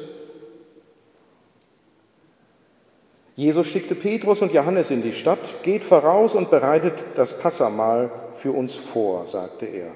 Jesus 3.38 3.68
schickte 3.68 3.94
Petrus 3.94 4.42
und 4.42 4.52
Johannes 4.52 4.90
in 4.90 5.00
die 5.00 5.12
Stadt, 5.12 5.62
geht 5.62 5.84
voraus 5.84 6.34
und 6.34 6.50
bereitet 6.50 6.94
das 7.14 7.38
Passamahl 7.38 8.10
für 8.34 8.50
uns 8.50 8.74
vor, 8.74 9.28
sagte 9.28 9.64
er. 9.64 9.92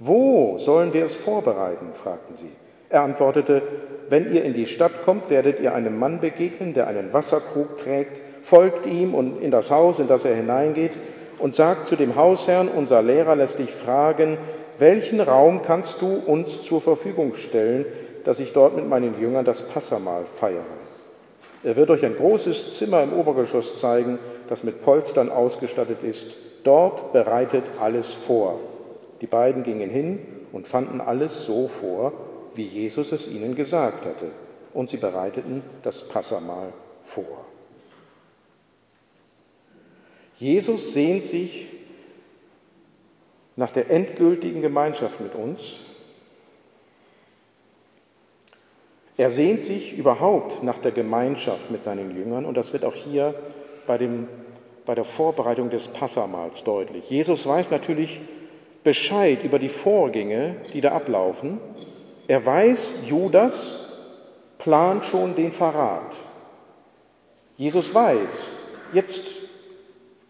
Wo 0.00 0.58
sollen 0.58 0.92
wir 0.92 1.04
es 1.04 1.14
vorbereiten? 1.14 1.92
fragten 1.92 2.34
sie. 2.34 2.50
Er 2.88 3.02
antwortete, 3.02 3.62
wenn 4.08 4.34
ihr 4.34 4.42
in 4.42 4.54
die 4.54 4.66
Stadt 4.66 5.04
kommt, 5.04 5.30
werdet 5.30 5.60
ihr 5.60 5.72
einem 5.72 6.00
Mann 6.00 6.18
begegnen, 6.18 6.74
der 6.74 6.88
einen 6.88 7.12
Wasserkrug 7.12 7.78
trägt, 7.78 8.22
folgt 8.42 8.86
ihm 8.86 9.14
und 9.14 9.40
in 9.40 9.52
das 9.52 9.70
Haus, 9.70 10.00
in 10.00 10.08
das 10.08 10.24
er 10.24 10.34
hineingeht, 10.34 10.98
und 11.38 11.54
sagt 11.54 11.86
zu 11.86 11.94
dem 11.94 12.16
Hausherrn, 12.16 12.66
unser 12.66 13.02
Lehrer 13.02 13.36
lässt 13.36 13.60
dich 13.60 13.70
fragen, 13.70 14.36
welchen 14.78 15.20
Raum 15.20 15.62
kannst 15.62 16.02
du 16.02 16.12
uns 16.26 16.64
zur 16.64 16.80
Verfügung 16.80 17.36
stellen, 17.36 17.86
dass 18.24 18.40
ich 18.40 18.52
dort 18.52 18.74
mit 18.74 18.88
meinen 18.88 19.20
Jüngern 19.20 19.44
das 19.44 19.62
Passamahl 19.62 20.24
feiere? 20.24 20.87
Er 21.68 21.76
wird 21.76 21.90
euch 21.90 22.02
ein 22.02 22.16
großes 22.16 22.72
Zimmer 22.72 23.02
im 23.02 23.12
Obergeschoss 23.12 23.78
zeigen, 23.78 24.18
das 24.48 24.64
mit 24.64 24.80
Polstern 24.80 25.28
ausgestattet 25.28 26.02
ist. 26.02 26.34
Dort 26.64 27.12
bereitet 27.12 27.64
alles 27.78 28.14
vor. 28.14 28.58
Die 29.20 29.26
beiden 29.26 29.64
gingen 29.64 29.90
hin 29.90 30.18
und 30.50 30.66
fanden 30.66 31.02
alles 31.02 31.44
so 31.44 31.68
vor, 31.68 32.14
wie 32.54 32.62
Jesus 32.62 33.12
es 33.12 33.28
ihnen 33.28 33.54
gesagt 33.54 34.06
hatte. 34.06 34.30
und 34.72 34.88
sie 34.88 34.96
bereiteten 34.96 35.62
das 35.82 36.08
Passamal 36.08 36.72
vor. 37.04 37.44
Jesus 40.38 40.94
sehnt 40.94 41.22
sich 41.22 41.66
nach 43.56 43.72
der 43.72 43.90
endgültigen 43.90 44.62
Gemeinschaft 44.62 45.20
mit 45.20 45.34
uns. 45.34 45.87
Er 49.18 49.30
sehnt 49.30 49.60
sich 49.62 49.98
überhaupt 49.98 50.62
nach 50.62 50.78
der 50.78 50.92
Gemeinschaft 50.92 51.72
mit 51.72 51.82
seinen 51.82 52.16
Jüngern 52.16 52.46
und 52.46 52.56
das 52.56 52.72
wird 52.72 52.84
auch 52.84 52.94
hier 52.94 53.34
bei, 53.84 53.98
dem, 53.98 54.28
bei 54.86 54.94
der 54.94 55.04
Vorbereitung 55.04 55.70
des 55.70 55.88
Passamals 55.88 56.62
deutlich. 56.62 57.10
Jesus 57.10 57.44
weiß 57.44 57.72
natürlich 57.72 58.20
Bescheid 58.84 59.42
über 59.42 59.58
die 59.58 59.68
Vorgänge, 59.68 60.54
die 60.72 60.80
da 60.80 60.92
ablaufen. 60.92 61.58
Er 62.28 62.46
weiß, 62.46 63.00
Judas 63.06 63.88
plant 64.58 65.04
schon 65.04 65.34
den 65.34 65.50
Verrat. 65.50 66.16
Jesus 67.56 67.92
weiß, 67.92 68.44
jetzt 68.92 69.24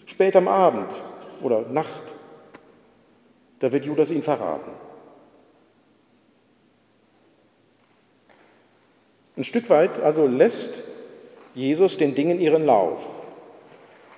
spät 0.07 0.35
am 0.35 0.49
Abend 0.49 0.90
oder 1.42 1.61
Nacht, 1.71 2.02
da 3.59 3.71
wird 3.71 3.85
Judas 3.85 4.11
ihn 4.11 4.23
verraten. 4.23 4.71
Ein 9.38 9.45
Stück 9.45 9.71
weit 9.71 10.00
also 10.00 10.26
lässt 10.26 10.83
Jesus 11.54 11.97
den 11.97 12.16
Dingen 12.16 12.40
ihren 12.40 12.66
Lauf. 12.66 13.07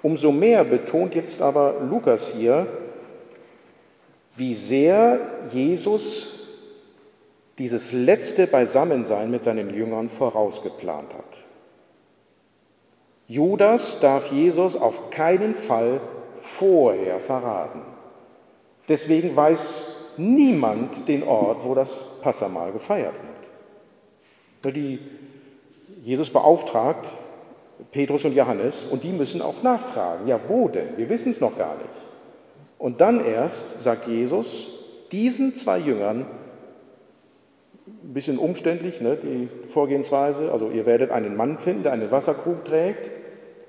Umso 0.02 0.32
mehr 0.32 0.64
betont 0.64 1.14
jetzt 1.14 1.42
aber 1.42 1.74
Lukas 1.90 2.28
hier, 2.28 2.66
wie 4.34 4.54
sehr 4.54 5.20
Jesus 5.52 6.48
dieses 7.58 7.92
letzte 7.92 8.46
Beisammensein 8.46 9.30
mit 9.30 9.44
seinen 9.44 9.74
Jüngern 9.74 10.08
vorausgeplant 10.08 11.12
hat. 11.12 11.44
Judas 13.28 14.00
darf 14.00 14.32
Jesus 14.32 14.74
auf 14.74 15.10
keinen 15.10 15.54
Fall 15.54 16.00
vorher 16.40 17.20
verraten. 17.20 17.82
Deswegen 18.88 19.36
weiß 19.36 20.14
niemand 20.16 21.06
den 21.08 21.22
Ort, 21.22 21.62
wo 21.62 21.74
das 21.74 21.94
Passamal 22.22 22.72
gefeiert 22.72 23.14
wird. 23.22 23.29
Die 24.64 24.98
Jesus 26.02 26.30
beauftragt 26.30 27.08
Petrus 27.92 28.24
und 28.24 28.34
Johannes 28.34 28.84
und 28.84 29.04
die 29.04 29.12
müssen 29.12 29.42
auch 29.42 29.62
nachfragen. 29.62 30.26
Ja, 30.26 30.40
wo 30.46 30.68
denn? 30.68 30.96
Wir 30.96 31.08
wissen 31.08 31.30
es 31.30 31.40
noch 31.40 31.56
gar 31.56 31.76
nicht. 31.76 31.88
Und 32.78 33.00
dann 33.00 33.24
erst 33.24 33.82
sagt 33.82 34.06
Jesus 34.06 34.68
diesen 35.12 35.54
zwei 35.56 35.78
Jüngern, 35.78 36.26
ein 37.86 38.14
bisschen 38.14 38.38
umständlich, 38.38 39.00
ne, 39.00 39.16
die 39.16 39.48
Vorgehensweise, 39.68 40.52
also 40.52 40.70
ihr 40.70 40.86
werdet 40.86 41.10
einen 41.10 41.36
Mann 41.36 41.58
finden, 41.58 41.82
der 41.82 41.92
einen 41.92 42.10
Wasserkrug 42.10 42.64
trägt. 42.64 43.10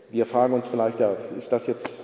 Wir 0.10 0.25
fragen 0.25 0.53
uns 0.53 0.67
vielleicht, 0.67 1.00
ja, 1.00 1.15
ist 1.38 1.51
das 1.51 1.67
jetzt, 1.67 2.00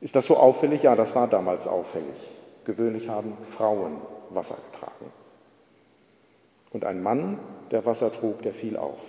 ist 0.00 0.16
das 0.16 0.26
so 0.26 0.36
auffällig? 0.36 0.82
Ja, 0.82 0.96
das 0.96 1.14
war 1.14 1.28
damals 1.28 1.66
auffällig. 1.66 2.16
Gewöhnlich 2.64 3.08
haben 3.08 3.36
Frauen 3.42 3.98
Wasser 4.30 4.56
getragen. 4.72 5.12
Und 6.76 6.84
ein 6.84 7.02
Mann, 7.02 7.38
der 7.70 7.86
Wasser 7.86 8.12
trug, 8.12 8.42
der 8.42 8.52
fiel 8.52 8.76
auf. 8.76 9.00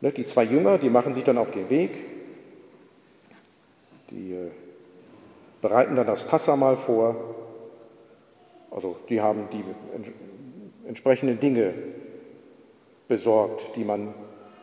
Ne, 0.00 0.12
die 0.12 0.24
zwei 0.24 0.44
Jünger, 0.44 0.78
die 0.78 0.88
machen 0.88 1.12
sich 1.12 1.24
dann 1.24 1.36
auf 1.36 1.50
den 1.50 1.68
Weg, 1.68 1.98
die 4.10 4.34
äh, 4.34 4.52
bereiten 5.60 5.96
dann 5.96 6.06
das 6.06 6.22
Passamal 6.22 6.76
vor, 6.76 7.16
also 8.70 8.96
die 9.08 9.20
haben 9.20 9.48
die 9.50 9.64
entsprechenden 10.86 11.40
Dinge 11.40 11.74
besorgt, 13.08 13.74
die 13.74 13.82
man 13.82 14.14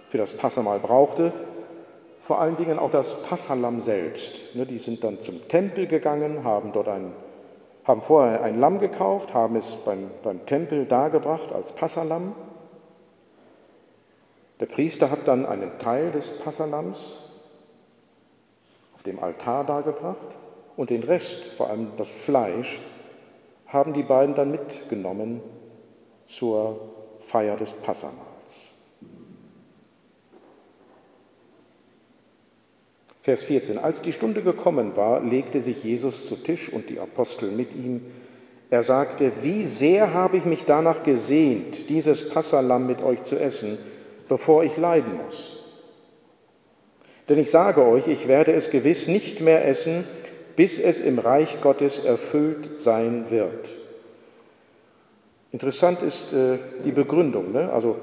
für 0.07 0.17
das 0.17 0.31
Passamal 0.31 0.79
brauchte. 0.79 1.33
Vor 2.23 2.39
allen 2.39 2.55
Dingen 2.55 2.79
auch 2.79 2.89
das 2.89 3.23
Passalam 3.23 3.81
selbst. 3.81 4.55
Ne, 4.55 4.65
die 4.65 4.77
sind 4.77 5.03
dann 5.03 5.19
zum 5.19 5.45
Tempel 5.49 5.87
gegangen, 5.87 6.45
haben 6.45 6.71
dort 6.71 6.87
ein, 6.87 7.11
haben 7.83 8.01
vorher 8.01 8.41
ein 8.41 8.61
Lamm 8.61 8.79
gekauft, 8.79 9.33
haben 9.33 9.57
es 9.57 9.75
beim, 9.83 10.09
beim 10.23 10.45
Tempel 10.45 10.85
dargebracht 10.85 11.51
als 11.51 11.73
Passalam. 11.73 12.33
Der 14.61 14.67
Priester 14.67 15.11
hat 15.11 15.27
dann 15.27 15.45
einen 15.45 15.77
Teil 15.79 16.11
des 16.11 16.29
Passalams 16.39 17.19
auf 18.95 19.03
dem 19.03 19.19
Altar 19.19 19.65
dargebracht 19.65 20.37
und 20.77 20.91
den 20.91 21.03
Rest, 21.03 21.47
vor 21.47 21.69
allem 21.69 21.91
das 21.97 22.09
Fleisch, 22.09 22.79
haben 23.67 23.91
die 23.91 24.03
beiden 24.03 24.33
dann 24.33 24.51
mitgenommen 24.51 25.41
zur 26.25 26.79
Feier 27.19 27.57
des 27.57 27.73
Passamals. 27.73 28.32
Vers 33.23 33.43
14. 33.43 33.77
Als 33.77 34.01
die 34.01 34.11
Stunde 34.11 34.41
gekommen 34.41 34.97
war, 34.97 35.23
legte 35.23 35.61
sich 35.61 35.81
Jesus 35.81 36.27
zu 36.27 36.35
Tisch 36.35 36.67
und 36.67 36.89
die 36.89 36.99
Apostel 36.99 37.51
mit 37.51 37.73
ihm. 37.73 38.01
Er 38.69 38.83
sagte, 38.83 39.31
wie 39.41 39.65
sehr 39.65 40.13
habe 40.13 40.35
ich 40.35 40.43
mich 40.43 40.65
danach 40.65 41.03
gesehnt, 41.03 41.89
dieses 41.89 42.27
Passalam 42.27 42.85
mit 42.85 43.01
euch 43.01 43.23
zu 43.23 43.37
essen, 43.39 43.77
bevor 44.27 44.65
ich 44.65 44.75
leiden 44.75 45.15
muss. 45.23 45.57
Denn 47.29 47.39
ich 47.39 47.49
sage 47.49 47.85
euch, 47.85 48.09
ich 48.09 48.27
werde 48.27 48.51
es 48.51 48.71
gewiss 48.71 49.07
nicht 49.07 49.39
mehr 49.39 49.65
essen, 49.65 50.03
bis 50.57 50.77
es 50.77 50.99
im 50.99 51.17
Reich 51.17 51.61
Gottes 51.61 51.99
erfüllt 51.99 52.81
sein 52.81 53.27
wird. 53.29 53.73
Interessant 55.53 56.01
ist 56.01 56.33
äh, 56.33 56.57
die 56.83 56.91
Begründung, 56.91 57.53
ne? 57.53 57.71
also 57.71 57.95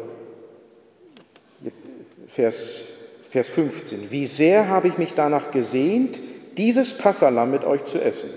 jetzt, 1.63 1.83
Vers, 2.27 2.85
Vers 3.31 3.49
15. 3.49 4.11
Wie 4.11 4.27
sehr 4.27 4.67
habe 4.67 4.89
ich 4.89 4.99
mich 4.99 5.15
danach 5.15 5.53
gesehnt, 5.53 6.21
dieses 6.59 6.99
Passalam 6.99 7.53
mit 7.53 7.65
euch 7.65 7.85
zu 7.85 8.03
essen. 8.03 8.29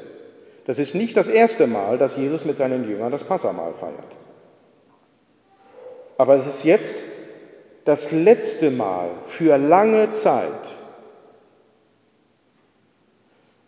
Das 0.66 0.78
ist 0.78 0.94
nicht 0.94 1.18
das 1.18 1.28
erste 1.28 1.66
Mal, 1.66 1.98
dass 1.98 2.16
Jesus 2.16 2.46
mit 2.46 2.58
seinen 2.58 2.88
Jüngern 2.88 3.12
das 3.12 3.24
Passamal 3.24 3.74
feiert. 3.74 4.16
Aber 6.16 6.36
es 6.36 6.46
ist 6.46 6.64
jetzt 6.64 6.94
das 7.86 8.12
letzte 8.12 8.70
Mal 8.70 9.10
für 9.26 9.58
lange 9.58 10.12
Zeit. 10.12 10.76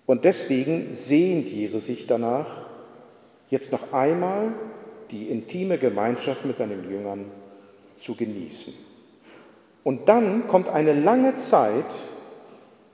Und 0.05 0.25
deswegen 0.25 0.93
sehnt 0.93 1.49
Jesus 1.49 1.87
sich 1.87 2.05
danach, 2.05 2.67
jetzt 3.49 3.71
noch 3.71 3.91
einmal 3.93 4.53
die 5.09 5.29
intime 5.29 5.79
Gemeinschaft 5.79 6.45
mit 6.45 6.55
seinen 6.55 6.87
Jüngern 6.87 7.31
zu 7.95 8.13
genießen. 8.13 8.73
Und 9.85 10.09
dann 10.09 10.47
kommt 10.47 10.67
eine 10.67 10.93
lange 10.93 11.35
Zeit, 11.35 11.85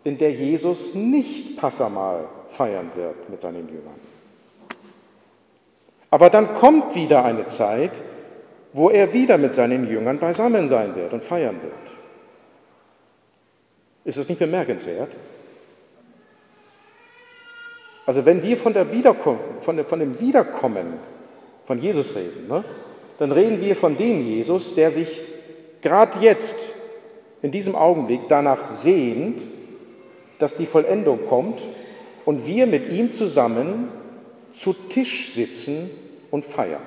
in 0.03 0.17
der 0.17 0.31
Jesus 0.33 0.93
nicht 0.93 1.55
Passamal 1.55 2.25
feiern 2.49 2.91
wird 2.95 3.29
mit 3.29 3.39
seinen 3.39 3.69
Jüngern. 3.69 3.95
Aber 6.09 6.29
dann 6.29 6.53
kommt 6.53 6.93
wieder 6.93 7.23
eine 7.23 7.45
Zeit, 7.45 8.01
wo 8.73 8.89
er 8.89 9.13
wieder 9.13 9.37
mit 9.37 9.53
seinen 9.53 9.89
Jüngern 9.89 10.19
beisammen 10.19 10.67
sein 10.67 10.93
wird 10.95 11.13
und 11.13 11.23
feiern 11.23 11.61
wird. 11.61 11.97
Ist 14.03 14.17
das 14.17 14.27
nicht 14.27 14.39
bemerkenswert? 14.39 15.15
Also 18.05 18.25
wenn 18.25 18.43
wir 18.43 18.57
von, 18.57 18.73
der 18.73 18.91
Wiederkom 18.91 19.39
von, 19.61 19.77
dem, 19.77 19.85
von 19.85 19.99
dem 19.99 20.19
Wiederkommen 20.19 20.99
von 21.63 21.79
Jesus 21.79 22.13
reden, 22.15 22.49
ne, 22.49 22.65
dann 23.17 23.31
reden 23.31 23.61
wir 23.61 23.77
von 23.77 23.95
dem 23.95 24.27
Jesus, 24.27 24.75
der 24.75 24.91
sich 24.91 25.21
gerade 25.81 26.19
jetzt, 26.19 26.57
in 27.41 27.51
diesem 27.51 27.75
Augenblick, 27.75 28.21
danach 28.27 28.63
sehnt, 28.63 29.43
dass 30.39 30.55
die 30.55 30.65
Vollendung 30.65 31.27
kommt 31.27 31.65
und 32.25 32.45
wir 32.45 32.67
mit 32.67 32.89
ihm 32.89 33.11
zusammen 33.11 33.89
zu 34.55 34.73
Tisch 34.73 35.33
sitzen 35.33 35.89
und 36.29 36.45
feiern. 36.45 36.81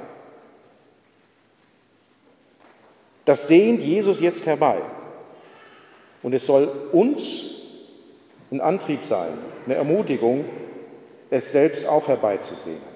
Das 3.24 3.48
sehnt 3.48 3.82
Jesus 3.82 4.20
jetzt 4.20 4.44
herbei. 4.46 4.82
Und 6.22 6.34
es 6.34 6.46
soll 6.46 6.70
uns 6.92 7.50
ein 8.50 8.60
Antrieb 8.60 9.04
sein, 9.04 9.32
eine 9.66 9.74
Ermutigung, 9.74 10.44
es 11.30 11.52
selbst 11.52 11.86
auch 11.86 12.08
herbeizusehen. 12.08 12.93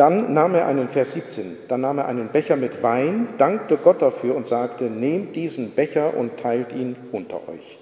Dann 0.00 0.32
nahm 0.32 0.54
er 0.54 0.66
einen, 0.66 0.88
Vers 0.88 1.12
17, 1.12 1.58
dann 1.68 1.82
nahm 1.82 1.98
er 1.98 2.06
einen 2.06 2.28
Becher 2.28 2.56
mit 2.56 2.82
Wein, 2.82 3.28
dankte 3.36 3.76
Gott 3.76 4.00
dafür 4.00 4.34
und 4.34 4.46
sagte, 4.46 4.84
nehmt 4.84 5.36
diesen 5.36 5.72
Becher 5.72 6.16
und 6.16 6.38
teilt 6.38 6.72
ihn 6.72 6.96
unter 7.12 7.46
euch. 7.50 7.76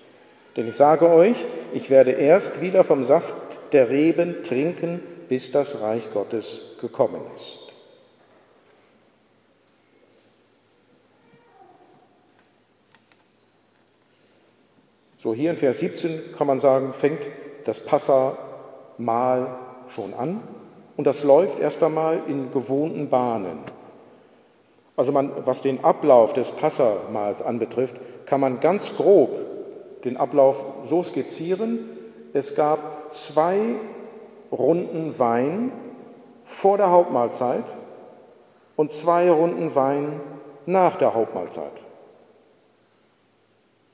Denn 0.56 0.66
ich 0.66 0.74
sage 0.74 1.08
euch, 1.08 1.36
ich 1.72 1.90
werde 1.90 2.10
erst 2.10 2.60
wieder 2.60 2.82
vom 2.82 3.04
Saft 3.04 3.36
der 3.70 3.88
Reben 3.88 4.42
trinken, 4.42 5.00
bis 5.28 5.52
das 5.52 5.80
Reich 5.80 6.12
Gottes 6.12 6.76
gekommen 6.80 7.20
ist. 7.36 7.60
So 15.18 15.32
hier 15.32 15.52
in 15.52 15.56
Vers 15.56 15.78
17 15.78 16.34
kann 16.36 16.48
man 16.48 16.58
sagen, 16.58 16.92
fängt 16.92 17.28
das 17.62 17.78
Passamal 17.78 19.56
schon 19.86 20.14
an 20.14 20.40
und 20.98 21.06
das 21.06 21.22
läuft 21.22 21.60
erst 21.60 21.80
einmal 21.82 22.20
in 22.26 22.50
gewohnten 22.50 23.08
Bahnen. 23.08 23.60
Also 24.96 25.12
man, 25.12 25.30
was 25.46 25.62
den 25.62 25.84
Ablauf 25.84 26.32
des 26.32 26.50
Passamals 26.50 27.40
anbetrifft, 27.40 28.00
kann 28.26 28.40
man 28.40 28.58
ganz 28.58 28.94
grob 28.96 29.30
den 30.02 30.16
Ablauf 30.16 30.64
so 30.84 31.04
skizzieren. 31.04 31.88
Es 32.32 32.56
gab 32.56 33.12
zwei 33.12 33.76
Runden 34.50 35.16
Wein 35.20 35.70
vor 36.44 36.78
der 36.78 36.90
Hauptmahlzeit 36.90 37.64
und 38.74 38.90
zwei 38.90 39.30
Runden 39.30 39.72
Wein 39.76 40.20
nach 40.66 40.96
der 40.96 41.14
Hauptmahlzeit. 41.14 41.80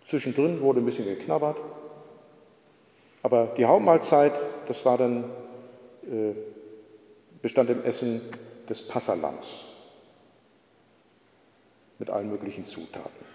Zwischendrin 0.04 0.62
wurde 0.62 0.80
ein 0.80 0.86
bisschen 0.86 1.04
geknabbert, 1.04 1.60
aber 3.22 3.48
die 3.58 3.66
Hauptmahlzeit, 3.66 4.32
das 4.68 4.86
war 4.86 4.96
dann, 4.96 5.24
äh, 6.04 6.53
bestand 7.44 7.68
im 7.68 7.84
Essen 7.84 8.22
des 8.70 8.80
Passalams 8.80 9.66
mit 11.98 12.08
allen 12.08 12.30
möglichen 12.30 12.64
Zutaten. 12.64 13.26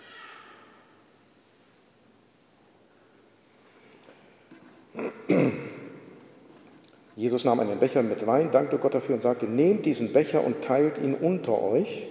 Jesus 7.15 7.45
nahm 7.45 7.59
einen 7.59 7.77
Becher 7.77 8.01
mit 8.01 8.25
Wein, 8.25 8.49
dankte 8.49 8.79
Gott 8.79 8.95
dafür 8.95 9.13
und 9.13 9.21
sagte, 9.21 9.45
nehmt 9.45 9.85
diesen 9.85 10.11
Becher 10.11 10.43
und 10.43 10.63
teilt 10.63 10.97
ihn 10.97 11.13
unter 11.13 11.61
euch. 11.61 12.07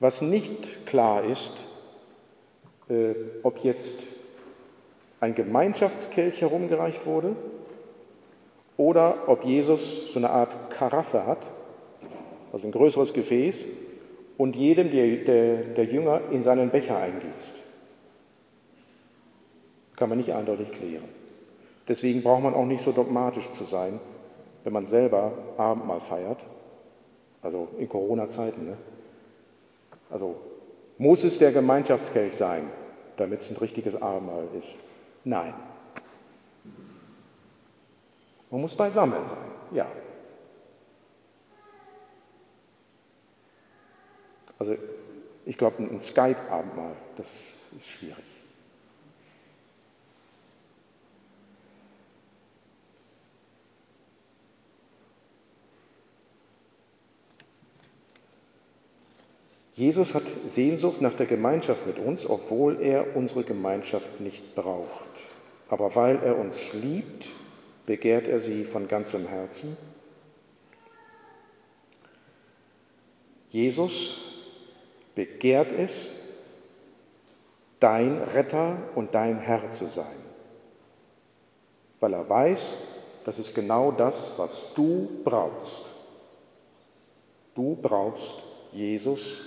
Was 0.00 0.20
nicht 0.20 0.84
klar 0.84 1.22
ist, 1.22 1.64
äh, 2.88 3.14
ob 3.44 3.58
jetzt 3.60 4.02
ein 5.20 5.36
Gemeinschaftskelch 5.36 6.40
herumgereicht 6.40 7.06
wurde 7.06 7.36
oder 8.76 9.28
ob 9.28 9.44
Jesus 9.44 10.12
so 10.12 10.18
eine 10.18 10.30
Art 10.30 10.70
Karaffe 10.70 11.26
hat, 11.26 11.48
also 12.52 12.66
ein 12.66 12.72
größeres 12.72 13.12
Gefäß, 13.12 13.66
und 14.36 14.56
jedem 14.56 14.90
der, 14.90 15.16
der, 15.18 15.56
der 15.64 15.84
Jünger 15.84 16.20
in 16.30 16.42
seinen 16.42 16.70
Becher 16.70 16.98
eingießt. 16.98 17.62
Kann 19.96 20.08
man 20.08 20.18
nicht 20.18 20.32
eindeutig 20.32 20.72
klären. 20.72 21.08
Deswegen 21.86 22.22
braucht 22.22 22.42
man 22.42 22.54
auch 22.54 22.64
nicht 22.64 22.82
so 22.82 22.90
dogmatisch 22.90 23.50
zu 23.50 23.64
sein, 23.64 24.00
wenn 24.64 24.72
man 24.72 24.86
selber 24.86 25.32
Abendmahl 25.56 26.00
feiert, 26.00 26.44
also 27.42 27.68
in 27.78 27.88
Corona-Zeiten. 27.88 28.64
Ne? 28.64 28.76
Also 30.10 30.36
muss 30.98 31.22
es 31.22 31.38
der 31.38 31.52
Gemeinschaftskelch 31.52 32.34
sein, 32.34 32.70
damit 33.16 33.40
es 33.40 33.50
ein 33.50 33.56
richtiges 33.56 34.00
Abendmahl 34.00 34.48
ist? 34.58 34.76
Nein. 35.22 35.54
Man 38.54 38.60
muss 38.60 38.76
beisammen 38.76 39.26
sein, 39.26 39.50
ja. 39.72 39.90
Also 44.60 44.76
ich 45.44 45.58
glaube, 45.58 45.82
ein 45.82 46.00
Skype-Abendmahl, 46.00 46.94
das 47.16 47.54
ist 47.76 47.88
schwierig. 47.88 48.24
Jesus 59.72 60.14
hat 60.14 60.22
Sehnsucht 60.46 61.00
nach 61.00 61.14
der 61.14 61.26
Gemeinschaft 61.26 61.88
mit 61.88 61.98
uns, 61.98 62.24
obwohl 62.24 62.80
er 62.80 63.16
unsere 63.16 63.42
Gemeinschaft 63.42 64.20
nicht 64.20 64.54
braucht. 64.54 65.24
Aber 65.68 65.96
weil 65.96 66.22
er 66.22 66.38
uns 66.38 66.72
liebt, 66.72 67.30
begehrt 67.86 68.28
er 68.28 68.38
sie 68.38 68.64
von 68.64 68.88
ganzem 68.88 69.26
Herzen. 69.26 69.76
Jesus 73.48 74.20
begehrt 75.14 75.72
es, 75.72 76.10
dein 77.78 78.18
Retter 78.20 78.78
und 78.94 79.14
dein 79.14 79.38
Herr 79.38 79.70
zu 79.70 79.86
sein, 79.86 80.16
weil 82.00 82.14
er 82.14 82.28
weiß, 82.28 82.74
das 83.24 83.38
ist 83.38 83.54
genau 83.54 83.92
das, 83.92 84.32
was 84.38 84.74
du 84.74 85.20
brauchst. 85.22 85.82
Du 87.54 87.76
brauchst 87.80 88.34
Jesus 88.72 89.40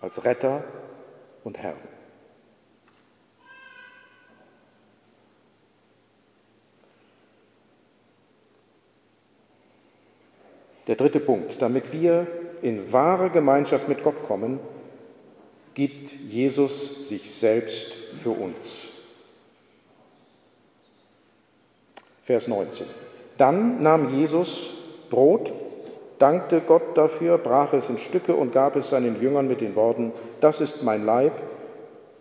als 0.00 0.24
Retter 0.24 0.62
und 1.42 1.58
Herr. 1.58 1.76
Der 10.90 10.96
dritte 10.96 11.20
Punkt, 11.20 11.62
damit 11.62 11.92
wir 11.92 12.26
in 12.62 12.92
wahre 12.92 13.30
Gemeinschaft 13.30 13.88
mit 13.88 14.02
Gott 14.02 14.24
kommen, 14.24 14.58
gibt 15.72 16.12
Jesus 16.26 17.08
sich 17.08 17.32
selbst 17.32 17.92
für 18.20 18.30
uns. 18.30 18.88
Vers 22.24 22.48
19. 22.48 22.86
Dann 23.38 23.80
nahm 23.80 24.18
Jesus 24.18 24.78
Brot, 25.10 25.52
dankte 26.18 26.60
Gott 26.60 26.98
dafür, 26.98 27.38
brach 27.38 27.72
es 27.72 27.88
in 27.88 27.98
Stücke 27.98 28.34
und 28.34 28.52
gab 28.52 28.74
es 28.74 28.90
seinen 28.90 29.22
Jüngern 29.22 29.46
mit 29.46 29.60
den 29.60 29.76
Worten, 29.76 30.10
das 30.40 30.58
ist 30.58 30.82
mein 30.82 31.06
Leib, 31.06 31.40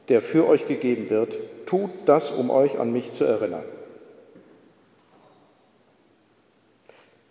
der 0.10 0.22
für 0.22 0.48
euch 0.48 0.68
gegeben 0.68 1.10
wird, 1.10 1.40
tut 1.66 1.90
das, 2.06 2.30
um 2.30 2.52
euch 2.52 2.78
an 2.78 2.94
mich 2.94 3.14
zu 3.14 3.24
erinnern. 3.24 3.64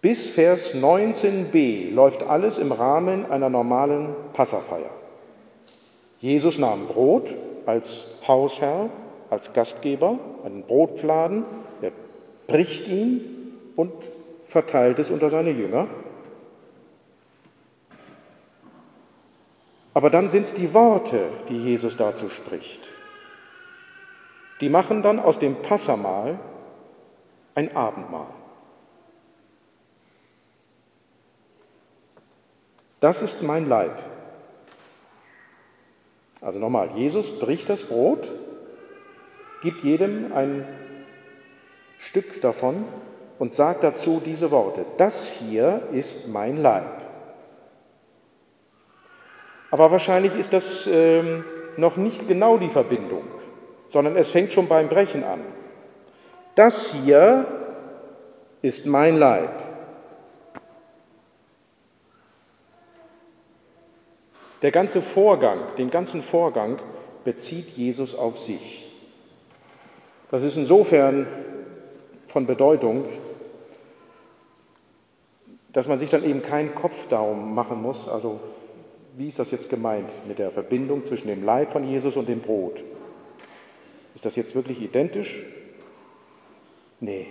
Bis 0.01 0.29
Vers 0.29 0.75
19b 0.75 1.93
läuft 1.93 2.23
alles 2.23 2.57
im 2.59 2.71
Rahmen 2.71 3.29
einer 3.31 3.51
normalen 3.51 4.15
Passafeier. 4.33 4.91
Jesus 6.21 6.57
nahm 6.59 6.87
Brot 6.87 7.35
als 7.67 8.07
Hausherr, 8.27 8.91
als 9.29 9.53
Gastgeber, 9.53 10.19
einen 10.45 10.63
Brotfladen, 10.63 11.45
er 11.83 11.93
bricht 12.47 12.87
ihn 12.87 13.57
und 13.77 13.93
verteilt 14.45 14.99
es 15.01 15.11
unter 15.11 15.31
seine 15.31 15.51
Jünger. 15.51 15.89
Aber 19.95 20.11
dann 20.11 20.29
sind 20.29 20.45
es 20.45 20.55
die 20.55 20.73
Worte, 20.75 21.29
die 21.49 21.59
Jesus 21.59 21.97
dazu 21.97 22.29
spricht. 22.29 22.89
Die 24.61 24.69
machen 24.69 25.03
dann 25.03 25.19
aus 25.19 25.41
dem 25.41 25.57
Passamahl 25.57 26.39
ein 27.57 27.75
Abendmahl. 27.75 28.29
Das 33.01 33.23
ist 33.23 33.43
mein 33.43 33.69
Leib. 33.69 33.97
Also 36.41 36.59
nochmal, 36.59 36.91
Jesus 36.95 37.39
bricht 37.39 37.69
das 37.69 37.85
Brot, 37.85 38.31
gibt 39.61 39.83
jedem 39.83 40.33
ein 40.33 40.67
Stück 41.99 42.41
davon 42.41 42.85
und 43.39 43.55
sagt 43.55 43.83
dazu 43.83 44.23
diese 44.25 44.51
Worte. 44.51 44.85
Das 44.97 45.27
hier 45.27 45.83
ist 45.93 46.29
mein 46.29 46.63
Leib. 46.63 47.03
Aber 49.71 49.91
wahrscheinlich 49.91 50.35
ist 50.35 50.53
das 50.53 50.89
ähm, 50.91 51.45
noch 51.77 51.97
nicht 51.97 52.27
genau 52.27 52.57
die 52.57 52.71
Verbindung, 52.71 53.25
sondern 53.89 54.17
es 54.17 54.31
fängt 54.31 54.53
schon 54.53 54.69
beim 54.69 54.89
Brechen 54.89 55.25
an. 55.25 55.41
Das 56.55 56.93
hier 56.93 57.47
ist 58.63 58.87
mein 58.87 59.17
Leib. 59.19 59.78
Der 64.63 64.71
ganze 64.73 65.01
Vorgang, 65.01 65.61
den 65.77 65.91
ganzen 65.91 66.23
Vorgang 66.23 66.79
bezieht 67.25 67.71
Jesus 67.71 68.15
auf 68.15 68.39
sich. 68.39 68.91
Das 70.31 70.43
ist 70.43 70.57
insofern 70.57 71.27
von 72.27 72.47
Bedeutung, 72.47 73.05
dass 75.73 75.87
man 75.89 75.99
sich 75.99 76.11
dann 76.11 76.25
eben 76.25 76.43
keinen 76.43 76.75
Kopf 76.75 77.07
darum 77.07 77.55
machen 77.55 77.81
muss, 77.81 78.09
also 78.09 78.41
wie 79.17 79.29
ist 79.29 79.39
das 79.39 79.51
jetzt 79.51 79.69
gemeint 79.69 80.11
mit 80.27 80.39
der 80.39 80.51
Verbindung 80.51 81.03
zwischen 81.03 81.29
dem 81.29 81.45
Leib 81.45 81.73
von 81.73 81.85
Jesus 81.85 82.17
und 82.17 82.29
dem 82.29 82.41
Brot? 82.41 82.85
Ist 84.15 84.25
das 84.25 84.37
jetzt 84.37 84.55
wirklich 84.55 84.81
identisch? 84.83 85.45
Nee. 87.01 87.29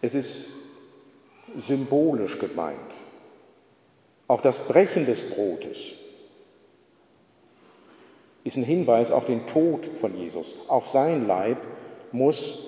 Es 0.00 0.14
ist 0.14 0.50
symbolisch 1.56 2.38
gemeint. 2.38 2.94
Auch 4.28 4.42
das 4.42 4.58
Brechen 4.58 5.06
des 5.06 5.22
Brotes 5.22 5.92
ist 8.44 8.56
ein 8.56 8.62
Hinweis 8.62 9.10
auf 9.10 9.24
den 9.24 9.46
Tod 9.46 9.86
von 9.98 10.14
Jesus. 10.16 10.54
Auch 10.68 10.84
sein 10.84 11.26
Leib 11.26 11.58
muss 12.12 12.66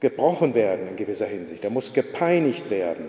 gebrochen 0.00 0.54
werden 0.54 0.88
in 0.88 0.96
gewisser 0.96 1.26
Hinsicht, 1.26 1.62
er 1.62 1.70
muss 1.70 1.92
gepeinigt 1.92 2.70
werden. 2.70 3.08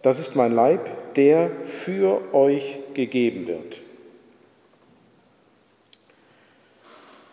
Das 0.00 0.18
ist 0.18 0.36
mein 0.36 0.52
Leib, 0.54 1.14
der 1.14 1.50
für 1.50 2.32
euch 2.32 2.78
gegeben 2.94 3.46
wird. 3.46 3.82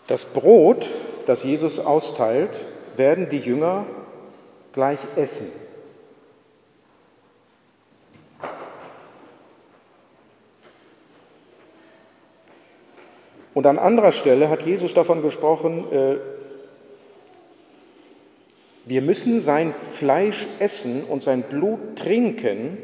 Das 0.08 0.26
Brot, 0.26 0.90
das 1.26 1.44
Jesus 1.44 1.80
austeilt, 1.80 2.62
werden 2.96 3.30
die 3.30 3.40
Jünger 3.40 3.86
gleich 4.74 5.00
essen. 5.16 5.48
Und 13.56 13.66
an 13.66 13.80
anderer 13.80 14.12
Stelle 14.12 14.50
hat 14.50 14.64
Jesus 14.64 14.94
davon 14.94 15.22
gesprochen, 15.22 15.92
äh, 15.92 16.18
wir 18.86 19.02
müssen 19.02 19.42
sein 19.42 19.74
Fleisch 19.74 20.46
essen 20.60 21.06
und 21.06 21.24
sein 21.24 21.44
Blut 21.44 21.96
trinken, 21.96 22.78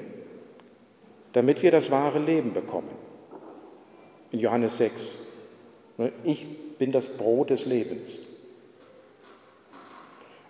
damit 1.34 1.62
wir 1.62 1.72
das 1.72 1.92
wahre 1.92 2.20
Leben 2.20 2.54
bekommen. 2.54 2.90
In 4.32 4.40
Johannes 4.40 4.78
6. 4.78 5.16
Ne, 5.98 6.12
ich 6.24 6.48
bin 6.82 6.92
das 6.92 7.10
Brot 7.10 7.52
des 7.52 7.68
Lebens. 7.68 8.18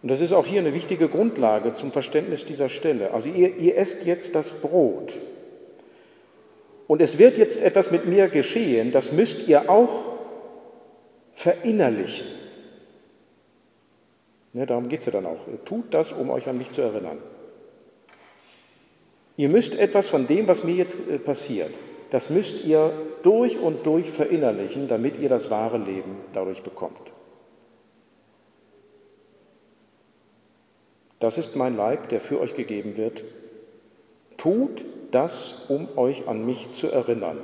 Und 0.02 0.10
das 0.10 0.22
ist 0.22 0.32
auch 0.32 0.46
hier 0.46 0.62
eine 0.62 0.74
wichtige 0.74 1.10
Grundlage 1.10 1.74
zum 1.74 1.91
Verständnis 1.91 2.46
dieser 2.46 2.70
Stelle. 2.70 3.12
Also 3.12 3.28
ihr, 3.28 3.58
ihr 3.58 3.78
esst 3.78 4.06
jetzt 4.06 4.34
das 4.34 4.54
Brot. 4.54 5.13
Und 6.88 7.02
es 7.02 7.20
wird 7.20 7.38
jetzt 7.38 7.62
etwas 7.62 7.91
mit 7.91 8.06
mir 8.06 8.30
geschehen, 8.30 8.94
das 8.94 9.12
müsst 9.12 9.46
ihr 9.50 9.70
auch 9.70 10.06
verinnerlichen. 11.34 12.28
Ne, 14.54 14.65
darum 14.65 14.88
geht 14.88 15.02
es 15.02 15.08
ja 15.08 15.12
dann 15.12 15.26
auch. 15.26 15.39
Tut 15.65 15.94
das, 15.94 16.13
um 16.13 16.30
euch 16.30 16.48
an 16.48 16.58
mich 16.58 16.72
zu 16.72 16.82
erinnern. 16.82 17.17
Ihr 19.36 19.50
müsst 19.50 19.78
etwas 19.78 20.08
von 20.08 20.28
dem, 20.28 20.48
was 20.48 20.63
mir 20.63 20.76
jetzt 20.76 20.96
äh, 21.10 21.20
passiert, 21.20 21.72
das 22.10 22.30
müsst 22.30 22.63
ihr 22.63 22.94
durch 23.23 23.57
und 23.57 23.86
durch 23.86 24.12
verinnerlichen, 24.12 24.88
damit 24.88 25.17
ihr 25.17 25.29
das 25.29 25.49
wahre 25.49 25.77
Leben 25.77 26.17
dadurch 26.34 26.63
bekommt. 26.63 27.12
Das 31.19 31.38
ist 31.38 31.55
mein 31.55 31.77
Leib, 31.77 32.10
der 32.10 32.19
für 32.19 32.39
euch 32.39 32.55
gegeben 32.55 32.97
wird. 32.97 33.23
Tut 34.38 34.84
das, 35.12 35.65
um 35.69 35.88
euch 35.95 36.27
an 36.27 36.45
mich 36.45 36.71
zu 36.71 36.88
erinnern. 36.88 37.38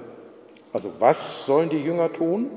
Also 0.73 0.99
was 0.99 1.45
sollen 1.45 1.69
die 1.69 1.81
Jünger 1.81 2.11
tun? 2.11 2.49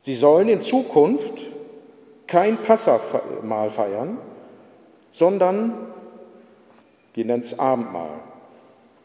Sie 0.00 0.14
sollen 0.14 0.48
in 0.48 0.60
Zukunft 0.60 1.46
kein 2.28 2.58
Passamahl 2.58 3.70
feiern, 3.70 4.18
sondern, 5.10 5.74
wir 7.14 7.24
nennen 7.24 7.42
es 7.42 7.58
Abendmahl. 7.58 8.20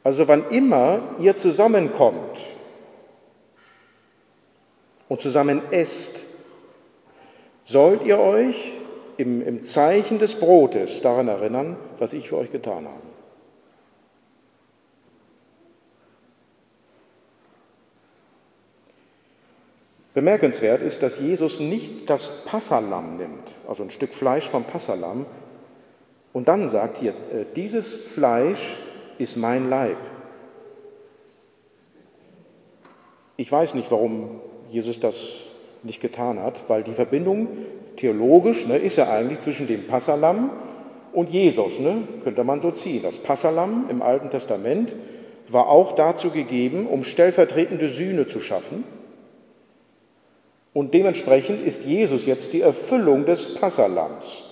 Also 0.03 0.27
wann 0.27 0.49
immer 0.49 1.15
ihr 1.19 1.35
zusammenkommt 1.35 2.45
und 5.07 5.21
zusammen 5.21 5.61
esst, 5.71 6.25
sollt 7.63 8.03
ihr 8.03 8.19
euch 8.19 8.73
im, 9.17 9.41
im 9.41 9.63
Zeichen 9.63 10.19
des 10.19 10.35
Brotes 10.35 11.01
daran 11.01 11.29
erinnern, 11.29 11.77
was 11.99 12.13
ich 12.13 12.29
für 12.29 12.37
euch 12.37 12.51
getan 12.51 12.85
habe. 12.85 13.13
Bemerkenswert 20.13 20.83
ist, 20.83 21.01
dass 21.01 21.19
Jesus 21.19 21.59
nicht 21.59 22.09
das 22.09 22.45
Passalam 22.45 23.17
nimmt, 23.17 23.49
also 23.67 23.81
ein 23.83 23.89
Stück 23.89 24.13
Fleisch 24.13 24.47
vom 24.47 24.63
Passalam, 24.63 25.25
und 26.33 26.47
dann 26.47 26.67
sagt 26.67 26.97
hier, 26.97 27.11
äh, 27.11 27.45
dieses 27.55 27.93
Fleisch 27.93 28.77
ist 29.17 29.37
mein 29.37 29.69
Leib. 29.69 29.97
Ich 33.37 33.51
weiß 33.51 33.73
nicht, 33.73 33.89
warum 33.91 34.41
Jesus 34.69 34.99
das 34.99 35.39
nicht 35.83 36.01
getan 36.01 36.39
hat, 36.41 36.63
weil 36.67 36.83
die 36.83 36.93
Verbindung 36.93 37.47
theologisch 37.97 38.65
ne, 38.65 38.77
ist 38.77 38.95
ja 38.95 39.11
eigentlich 39.11 39.39
zwischen 39.39 39.67
dem 39.67 39.87
Passalam 39.87 40.51
und 41.11 41.29
Jesus, 41.29 41.79
ne, 41.79 42.07
könnte 42.23 42.43
man 42.43 42.61
so 42.61 42.71
ziehen. 42.71 43.03
Das 43.03 43.19
Passalam 43.19 43.85
im 43.89 44.01
Alten 44.01 44.29
Testament 44.29 44.95
war 45.47 45.67
auch 45.67 45.93
dazu 45.93 46.29
gegeben, 46.29 46.87
um 46.87 47.03
stellvertretende 47.03 47.89
Sühne 47.89 48.27
zu 48.27 48.39
schaffen. 48.39 48.83
Und 50.73 50.93
dementsprechend 50.93 51.63
ist 51.63 51.83
Jesus 51.83 52.25
jetzt 52.25 52.53
die 52.53 52.61
Erfüllung 52.61 53.25
des 53.25 53.55
Passalams. 53.55 54.43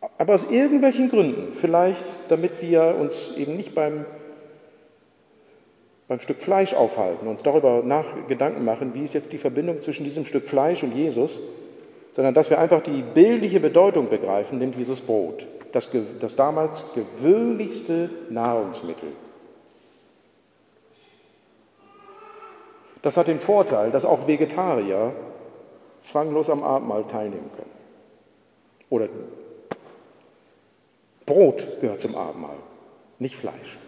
Aber 0.00 0.34
aus 0.34 0.44
irgendwelchen 0.44 1.08
Gründen, 1.08 1.52
vielleicht 1.52 2.04
damit 2.28 2.62
wir 2.62 2.96
uns 2.98 3.32
eben 3.36 3.56
nicht 3.56 3.74
beim, 3.74 4.04
beim 6.06 6.20
Stück 6.20 6.40
Fleisch 6.40 6.72
aufhalten, 6.72 7.26
uns 7.26 7.42
darüber 7.42 7.82
nach 7.84 8.04
Gedanken 8.28 8.64
machen, 8.64 8.94
wie 8.94 9.04
ist 9.04 9.14
jetzt 9.14 9.32
die 9.32 9.38
Verbindung 9.38 9.80
zwischen 9.80 10.04
diesem 10.04 10.24
Stück 10.24 10.48
Fleisch 10.48 10.82
und 10.82 10.94
Jesus, 10.94 11.40
sondern 12.12 12.34
dass 12.34 12.50
wir 12.50 12.58
einfach 12.58 12.80
die 12.80 13.02
bildliche 13.02 13.60
Bedeutung 13.60 14.08
begreifen, 14.08 14.58
nimmt 14.58 14.76
Jesus 14.76 15.00
Brot, 15.00 15.46
das, 15.72 15.90
das 16.20 16.36
damals 16.36 16.84
gewöhnlichste 16.94 18.10
Nahrungsmittel. 18.30 19.08
Das 23.02 23.16
hat 23.16 23.28
den 23.28 23.40
Vorteil, 23.40 23.90
dass 23.90 24.04
auch 24.04 24.26
Vegetarier 24.26 25.12
zwanglos 25.98 26.50
am 26.50 26.62
Abendmahl 26.62 27.04
teilnehmen 27.04 27.50
können. 27.54 27.70
Oder 28.90 29.08
Brot 31.28 31.80
gehört 31.80 32.00
zum 32.00 32.16
Abendmahl, 32.16 32.56
nicht 33.18 33.36
Fleisch. 33.36 33.78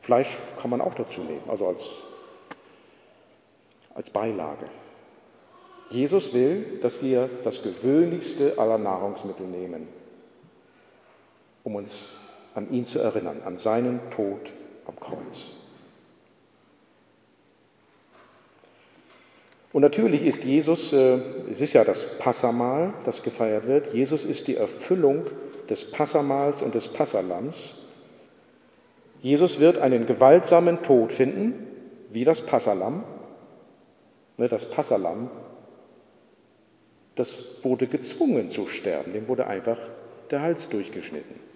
Fleisch 0.00 0.36
kann 0.60 0.70
man 0.70 0.80
auch 0.80 0.94
dazu 0.94 1.20
nehmen, 1.20 1.48
also 1.48 1.68
als, 1.68 1.90
als 3.94 4.10
Beilage. 4.10 4.66
Jesus 5.88 6.34
will, 6.34 6.78
dass 6.82 7.02
wir 7.02 7.30
das 7.44 7.62
gewöhnlichste 7.62 8.58
aller 8.58 8.78
Nahrungsmittel 8.78 9.46
nehmen, 9.46 9.88
um 11.64 11.76
uns 11.76 12.08
an 12.54 12.68
ihn 12.70 12.84
zu 12.84 12.98
erinnern, 12.98 13.42
an 13.44 13.56
seinen 13.56 14.00
Tod 14.10 14.52
am 14.86 14.98
Kreuz. 14.98 15.52
Und 19.72 19.82
natürlich 19.82 20.24
ist 20.24 20.42
Jesus, 20.42 20.92
äh, 20.92 21.18
es 21.50 21.60
ist 21.60 21.74
ja 21.74 21.84
das 21.84 22.18
Passamal, 22.18 22.94
das 23.04 23.22
gefeiert 23.22 23.66
wird, 23.66 23.92
Jesus 23.92 24.24
ist 24.24 24.48
die 24.48 24.56
Erfüllung 24.56 25.26
des 25.68 25.90
Passamals 25.90 26.62
und 26.62 26.74
des 26.74 26.88
Passalams. 26.88 27.74
Jesus 29.20 29.60
wird 29.60 29.78
einen 29.78 30.06
gewaltsamen 30.06 30.82
Tod 30.82 31.12
finden, 31.12 31.66
wie 32.10 32.24
das 32.24 32.42
Passalam. 32.42 33.04
Ne, 34.36 34.48
das 34.48 34.68
Passalam, 34.68 35.30
das 37.14 37.36
wurde 37.62 37.86
gezwungen 37.86 38.50
zu 38.50 38.66
sterben, 38.66 39.12
dem 39.12 39.28
wurde 39.28 39.46
einfach 39.46 39.78
der 40.30 40.42
Hals 40.42 40.68
durchgeschnitten. 40.68 41.46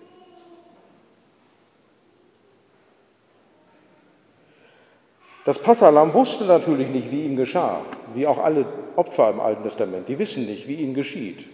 Das 5.44 5.58
Passalam 5.58 6.12
wusste 6.14 6.44
natürlich 6.44 6.90
nicht, 6.90 7.10
wie 7.10 7.24
ihm 7.24 7.36
geschah, 7.36 7.84
wie 8.12 8.26
auch 8.26 8.38
alle 8.38 8.66
Opfer 8.96 9.30
im 9.30 9.40
Alten 9.40 9.62
Testament. 9.62 10.08
Die 10.08 10.18
wissen 10.18 10.46
nicht, 10.46 10.68
wie 10.68 10.74
ihnen 10.74 10.94
geschieht. 10.94 11.48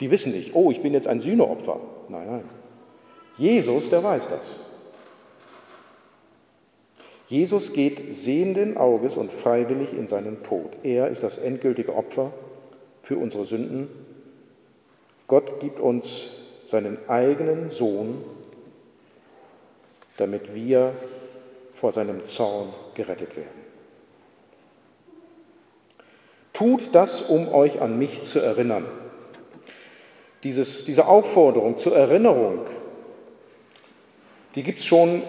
Die 0.00 0.10
wissen 0.10 0.32
nicht, 0.32 0.54
oh, 0.54 0.70
ich 0.70 0.80
bin 0.80 0.92
jetzt 0.92 1.08
ein 1.08 1.20
Sühneopfer. 1.20 1.80
Nein, 2.08 2.26
nein. 2.26 2.44
Jesus, 3.36 3.90
der 3.90 4.02
weiß 4.02 4.28
das. 4.28 4.60
Jesus 7.28 7.72
geht 7.72 8.14
sehenden 8.14 8.76
Auges 8.76 9.16
und 9.16 9.30
freiwillig 9.30 9.92
in 9.92 10.06
seinen 10.06 10.42
Tod. 10.42 10.70
Er 10.82 11.08
ist 11.08 11.22
das 11.22 11.36
endgültige 11.36 11.94
Opfer 11.94 12.32
für 13.02 13.18
unsere 13.18 13.44
Sünden. 13.44 13.88
Gott 15.26 15.60
gibt 15.60 15.78
uns 15.78 16.28
seinen 16.64 16.96
eigenen 17.08 17.68
Sohn, 17.68 18.24
damit 20.16 20.54
wir 20.54 20.94
vor 21.74 21.92
seinem 21.92 22.24
Zorn 22.24 22.68
gerettet 22.94 23.36
werden. 23.36 23.68
Tut 26.54 26.94
das, 26.94 27.20
um 27.22 27.48
euch 27.48 27.80
an 27.80 27.98
mich 27.98 28.22
zu 28.22 28.40
erinnern. 28.40 28.84
Dieses, 30.44 30.84
diese 30.84 31.06
Aufforderung 31.06 31.78
zur 31.78 31.96
Erinnerung, 31.96 32.60
die 34.54 34.62
gibt 34.62 34.78
es 34.78 34.86
schon 34.86 35.22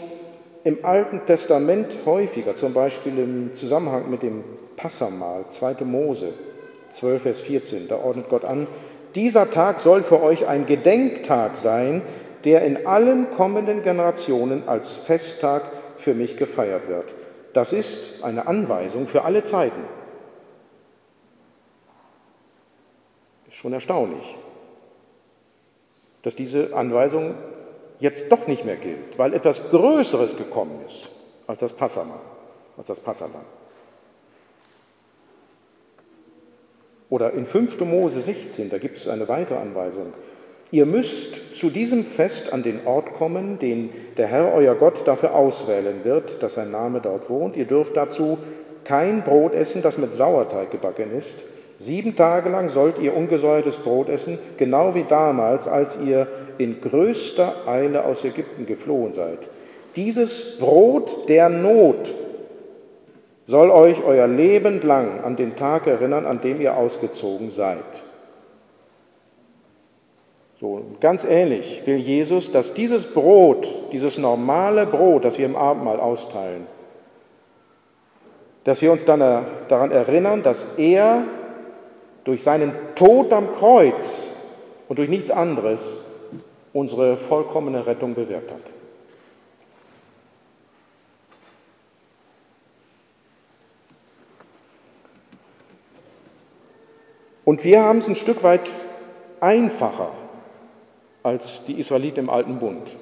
im 0.63 0.83
Alten 0.83 1.25
Testament 1.25 1.99
häufiger, 2.05 2.55
zum 2.55 2.73
Beispiel 2.73 3.17
im 3.17 3.55
Zusammenhang 3.55 4.09
mit 4.09 4.23
dem 4.23 4.43
Passamal, 4.75 5.47
2. 5.47 5.83
Mose 5.85 6.33
12, 6.89 7.21
Vers 7.21 7.39
14. 7.41 7.87
Da 7.87 7.97
ordnet 7.97 8.29
Gott 8.29 8.45
an, 8.45 8.67
dieser 9.15 9.49
Tag 9.49 9.79
soll 9.79 10.03
für 10.03 10.21
euch 10.21 10.47
ein 10.47 10.65
Gedenktag 10.65 11.55
sein, 11.55 12.01
der 12.45 12.63
in 12.63 12.85
allen 12.85 13.29
kommenden 13.31 13.81
Generationen 13.81 14.67
als 14.67 14.95
Festtag 14.95 15.63
für 15.97 16.13
mich 16.13 16.37
gefeiert 16.37 16.87
wird. 16.87 17.13
Das 17.53 17.73
ist 17.73 18.23
eine 18.23 18.47
Anweisung 18.47 19.07
für 19.07 19.23
alle 19.23 19.41
Zeiten. 19.41 19.83
Ist 23.47 23.57
schon 23.57 23.73
erstaunlich, 23.73 24.37
dass 26.21 26.35
diese 26.35 26.73
Anweisung 26.73 27.35
jetzt 27.99 28.31
doch 28.31 28.47
nicht 28.47 28.65
mehr 28.65 28.77
gilt, 28.77 29.17
weil 29.17 29.33
etwas 29.33 29.69
Größeres 29.69 30.37
gekommen 30.37 30.79
ist 30.85 31.09
als 31.47 31.59
das 31.59 31.73
Passamal, 31.73 32.19
als 32.77 32.87
das 32.87 32.99
Passalam. 32.99 33.45
Oder 37.09 37.33
in 37.33 37.45
5. 37.45 37.79
Mose 37.81 38.19
16, 38.19 38.69
da 38.69 38.77
gibt 38.77 38.97
es 38.97 39.07
eine 39.07 39.27
weitere 39.27 39.57
Anweisung. 39.57 40.13
Ihr 40.71 40.85
müsst 40.85 41.57
zu 41.57 41.71
diesem 41.71 42.05
Fest 42.05 42.53
an 42.53 42.61
den 42.61 42.85
Ort 42.85 43.13
kommen, 43.13 43.57
den 43.57 43.89
der 44.17 44.27
Herr 44.27 44.53
euer 44.53 44.75
Gott 44.75 45.07
dafür 45.07 45.33
auswählen 45.33 46.03
wird, 46.03 46.43
dass 46.43 46.53
sein 46.53 46.69
Name 46.69 47.01
dort 47.01 47.29
wohnt. 47.29 47.57
Ihr 47.57 47.65
dürft 47.65 47.97
dazu 47.97 48.37
kein 48.83 49.23
Brot 49.23 49.55
essen, 49.55 49.81
das 49.81 49.97
mit 49.97 50.13
Sauerteig 50.13 50.69
gebacken 50.69 51.11
ist. 51.11 51.37
Sieben 51.81 52.17
Tage 52.17 52.49
lang 52.49 52.69
sollt 52.69 52.99
ihr 52.99 53.15
ungesäuertes 53.15 53.77
Brot 53.77 54.09
essen, 54.09 54.37
genau 54.57 54.95
wie 54.95 55.05
damals, 55.05 55.65
als 55.65 55.97
ihr 55.97 56.27
in 56.57 56.81
größter 56.81 57.67
Eile 57.67 58.03
aus 58.03 58.25
Ägypten 58.25 58.65
geflohen 58.65 59.13
seid. 59.13 59.47
Dieses 59.95 60.57
Brot 60.59 61.29
der 61.29 61.47
Not 61.47 62.13
soll 63.45 63.71
euch 63.71 64.03
euer 64.03 64.27
Leben 64.27 64.81
lang 64.81 65.23
an 65.23 65.37
den 65.37 65.55
Tag 65.55 65.87
erinnern, 65.87 66.25
an 66.25 66.41
dem 66.41 66.59
ihr 66.59 66.75
ausgezogen 66.75 67.49
seid. 67.49 68.03
So, 70.59 70.81
ganz 70.99 71.23
ähnlich 71.23 71.83
will 71.85 71.95
Jesus, 71.95 72.51
dass 72.51 72.73
dieses 72.73 73.05
Brot, 73.05 73.65
dieses 73.93 74.17
normale 74.17 74.85
Brot, 74.85 75.23
das 75.23 75.37
wir 75.37 75.45
im 75.45 75.55
Abendmahl 75.55 76.01
austeilen, 76.01 76.67
dass 78.65 78.81
wir 78.81 78.91
uns 78.91 79.05
dann 79.05 79.45
daran 79.69 79.91
erinnern, 79.91 80.43
dass 80.43 80.77
er 80.77 81.23
durch 82.23 82.43
seinen 82.43 82.73
Tod 82.95 83.31
am 83.33 83.51
Kreuz 83.51 84.23
und 84.87 84.99
durch 84.99 85.09
nichts 85.09 85.31
anderes 85.31 85.93
unsere 86.73 87.17
vollkommene 87.17 87.85
Rettung 87.85 88.13
bewirkt 88.13 88.51
hat. 88.51 88.61
Und 97.45 97.63
wir 97.63 97.81
haben 97.81 97.97
es 97.97 98.07
ein 98.07 98.15
Stück 98.15 98.43
weit 98.43 98.69
einfacher 99.39 100.11
als 101.23 101.63
die 101.63 101.79
Israeliten 101.79 102.19
im 102.19 102.29
Alten 102.29 102.59
Bund. 102.59 102.95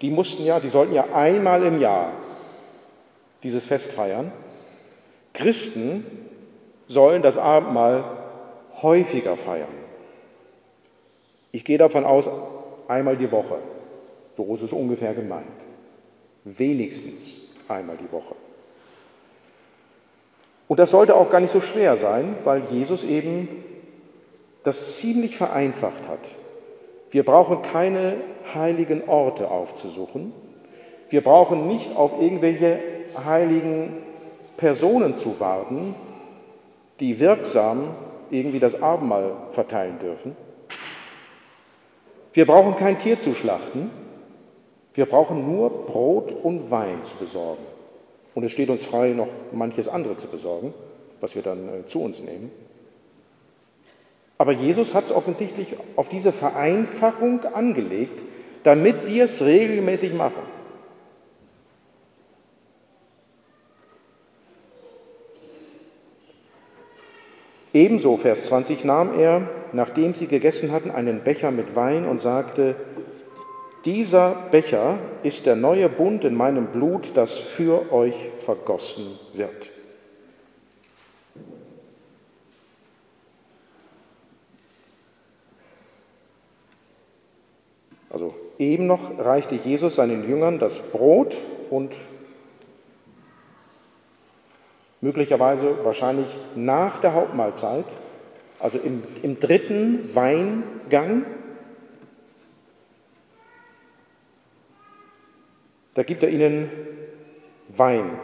Die 0.00 0.10
mussten 0.10 0.44
ja, 0.44 0.58
die 0.58 0.68
sollten 0.68 0.94
ja 0.94 1.04
einmal 1.14 1.62
im 1.62 1.80
Jahr 1.80 2.10
dieses 3.44 3.66
Fest 3.66 3.92
feiern. 3.92 4.32
Christen 5.32 6.04
sollen 6.88 7.22
das 7.22 7.38
Abendmahl 7.38 8.04
häufiger 8.82 9.36
feiern. 9.36 9.68
Ich 11.52 11.64
gehe 11.64 11.78
davon 11.78 12.04
aus, 12.04 12.28
einmal 12.88 13.16
die 13.16 13.30
Woche. 13.30 13.58
So 14.36 14.52
ist 14.54 14.62
es 14.62 14.72
ungefähr 14.72 15.14
gemeint. 15.14 15.46
Wenigstens 16.44 17.42
einmal 17.68 17.96
die 17.96 18.10
Woche. 18.10 18.34
Und 20.66 20.78
das 20.78 20.90
sollte 20.90 21.14
auch 21.14 21.30
gar 21.30 21.40
nicht 21.40 21.50
so 21.50 21.60
schwer 21.60 21.96
sein, 21.96 22.36
weil 22.44 22.62
Jesus 22.70 23.04
eben 23.04 23.48
das 24.62 24.96
ziemlich 24.96 25.36
vereinfacht 25.36 26.08
hat. 26.08 26.36
Wir 27.10 27.24
brauchen 27.24 27.62
keine 27.62 28.16
heiligen 28.54 29.08
Orte 29.08 29.50
aufzusuchen. 29.50 30.32
Wir 31.10 31.22
brauchen 31.22 31.68
nicht 31.68 31.94
auf 31.96 32.20
irgendwelche 32.20 32.80
heiligen 33.24 33.98
Personen 34.56 35.14
zu 35.14 35.38
warten, 35.38 35.94
die 37.00 37.20
wirksam 37.20 37.94
irgendwie 38.34 38.60
das 38.60 38.80
Abendmahl 38.80 39.36
verteilen 39.52 39.98
dürfen. 39.98 40.36
Wir 42.32 42.46
brauchen 42.46 42.74
kein 42.74 42.98
Tier 42.98 43.18
zu 43.18 43.34
schlachten. 43.34 43.90
Wir 44.92 45.06
brauchen 45.06 45.46
nur 45.50 45.86
Brot 45.86 46.32
und 46.32 46.70
Wein 46.70 47.02
zu 47.04 47.16
besorgen. 47.16 47.62
Und 48.34 48.44
es 48.44 48.52
steht 48.52 48.70
uns 48.70 48.84
frei, 48.84 49.10
noch 49.10 49.28
manches 49.52 49.88
andere 49.88 50.16
zu 50.16 50.26
besorgen, 50.28 50.74
was 51.20 51.34
wir 51.34 51.42
dann 51.42 51.68
äh, 51.68 51.86
zu 51.86 52.00
uns 52.00 52.20
nehmen. 52.20 52.50
Aber 54.36 54.52
Jesus 54.52 54.94
hat 54.94 55.04
es 55.04 55.12
offensichtlich 55.12 55.76
auf 55.94 56.08
diese 56.08 56.32
Vereinfachung 56.32 57.44
angelegt, 57.44 58.24
damit 58.64 59.06
wir 59.06 59.24
es 59.24 59.44
regelmäßig 59.44 60.14
machen. 60.14 60.42
Ebenso, 67.74 68.16
Vers 68.16 68.44
20, 68.46 68.84
nahm 68.84 69.18
er, 69.18 69.48
nachdem 69.72 70.14
sie 70.14 70.28
gegessen 70.28 70.70
hatten, 70.70 70.92
einen 70.92 71.24
Becher 71.24 71.50
mit 71.50 71.74
Wein 71.74 72.06
und 72.06 72.20
sagte, 72.20 72.76
dieser 73.84 74.36
Becher 74.52 74.98
ist 75.24 75.44
der 75.44 75.56
neue 75.56 75.88
Bund 75.88 76.24
in 76.24 76.36
meinem 76.36 76.68
Blut, 76.68 77.16
das 77.16 77.36
für 77.36 77.92
euch 77.92 78.14
vergossen 78.38 79.18
wird. 79.34 79.72
Also 88.08 88.36
eben 88.60 88.86
noch 88.86 89.18
reichte 89.18 89.56
Jesus 89.56 89.96
seinen 89.96 90.28
Jüngern 90.28 90.60
das 90.60 90.78
Brot 90.78 91.36
und 91.70 91.92
möglicherweise 95.04 95.84
wahrscheinlich 95.84 96.26
nach 96.56 96.96
der 96.96 97.12
Hauptmahlzeit, 97.12 97.84
also 98.58 98.78
im, 98.78 99.02
im 99.22 99.38
dritten 99.38 100.14
Weingang. 100.14 101.26
Da 105.92 106.02
gibt 106.04 106.22
er 106.22 106.30
ihnen 106.30 106.70
Wein. 107.68 108.18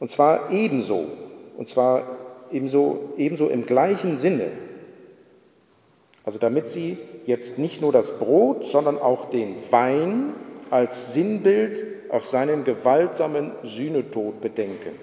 Und 0.00 0.10
zwar 0.10 0.50
ebenso, 0.50 1.06
und 1.56 1.68
zwar 1.68 2.02
ebenso, 2.50 3.12
ebenso 3.16 3.46
im 3.46 3.64
gleichen 3.64 4.16
Sinne, 4.16 4.48
also 6.24 6.40
damit 6.40 6.66
sie 6.66 6.98
jetzt 7.26 7.58
nicht 7.58 7.80
nur 7.80 7.92
das 7.92 8.18
Brot, 8.18 8.64
sondern 8.64 8.98
auch 8.98 9.30
den 9.30 9.54
Wein 9.70 10.34
als 10.70 11.12
Sinnbild 11.14 12.10
auf 12.10 12.26
seinen 12.26 12.64
gewaltsamen 12.64 13.52
Sühnetod 13.64 14.40
bedenken. 14.40 14.98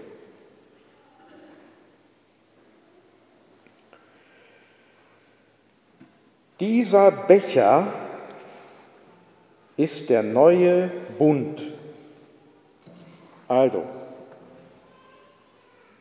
Dieser 6.60 7.12
Becher 7.12 7.88
ist 9.76 10.10
der 10.10 10.24
neue 10.24 10.90
Bund. 11.18 11.62
Also, 13.48 13.84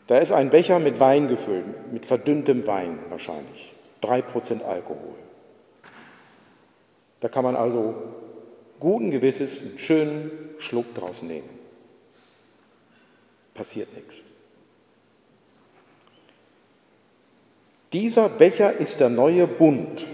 da 0.06 0.18
ist 0.18 0.32
ein 0.32 0.50
Becher 0.50 0.78
mit 0.78 1.00
Wein 1.00 1.28
gefüllt, 1.28 1.92
mit 1.92 2.06
verdünntem 2.06 2.66
Wein 2.66 2.98
wahrscheinlich. 3.08 3.74
3% 4.02 4.62
Alkohol. 4.62 5.14
Da 7.20 7.28
kann 7.28 7.44
man 7.44 7.56
also 7.56 7.94
guten 8.84 9.10
Gewisses 9.10 9.62
einen 9.62 9.78
schönen 9.78 10.30
Schluck 10.58 10.94
draus 10.94 11.22
nehmen. 11.22 11.48
Passiert 13.54 13.88
nichts. 13.94 14.20
Dieser 17.94 18.28
Becher 18.28 18.76
ist 18.76 19.00
der 19.00 19.08
neue 19.08 19.46
Bund. 19.46 20.04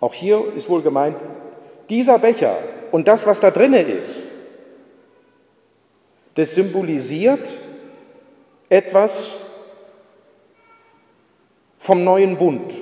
Auch 0.00 0.12
hier 0.12 0.52
ist 0.54 0.68
wohl 0.68 0.82
gemeint, 0.82 1.16
dieser 1.88 2.18
Becher 2.18 2.58
und 2.90 3.08
das, 3.08 3.26
was 3.26 3.40
da 3.40 3.50
drinne 3.50 3.80
ist, 3.80 4.24
das 6.34 6.54
symbolisiert 6.54 7.56
etwas 8.68 9.36
vom 11.78 12.04
neuen 12.04 12.36
Bund. 12.36 12.76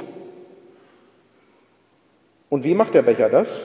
Und 2.49 2.65
wie 2.65 2.75
macht 2.75 2.95
der 2.95 3.03
Becher 3.03 3.29
das? 3.29 3.61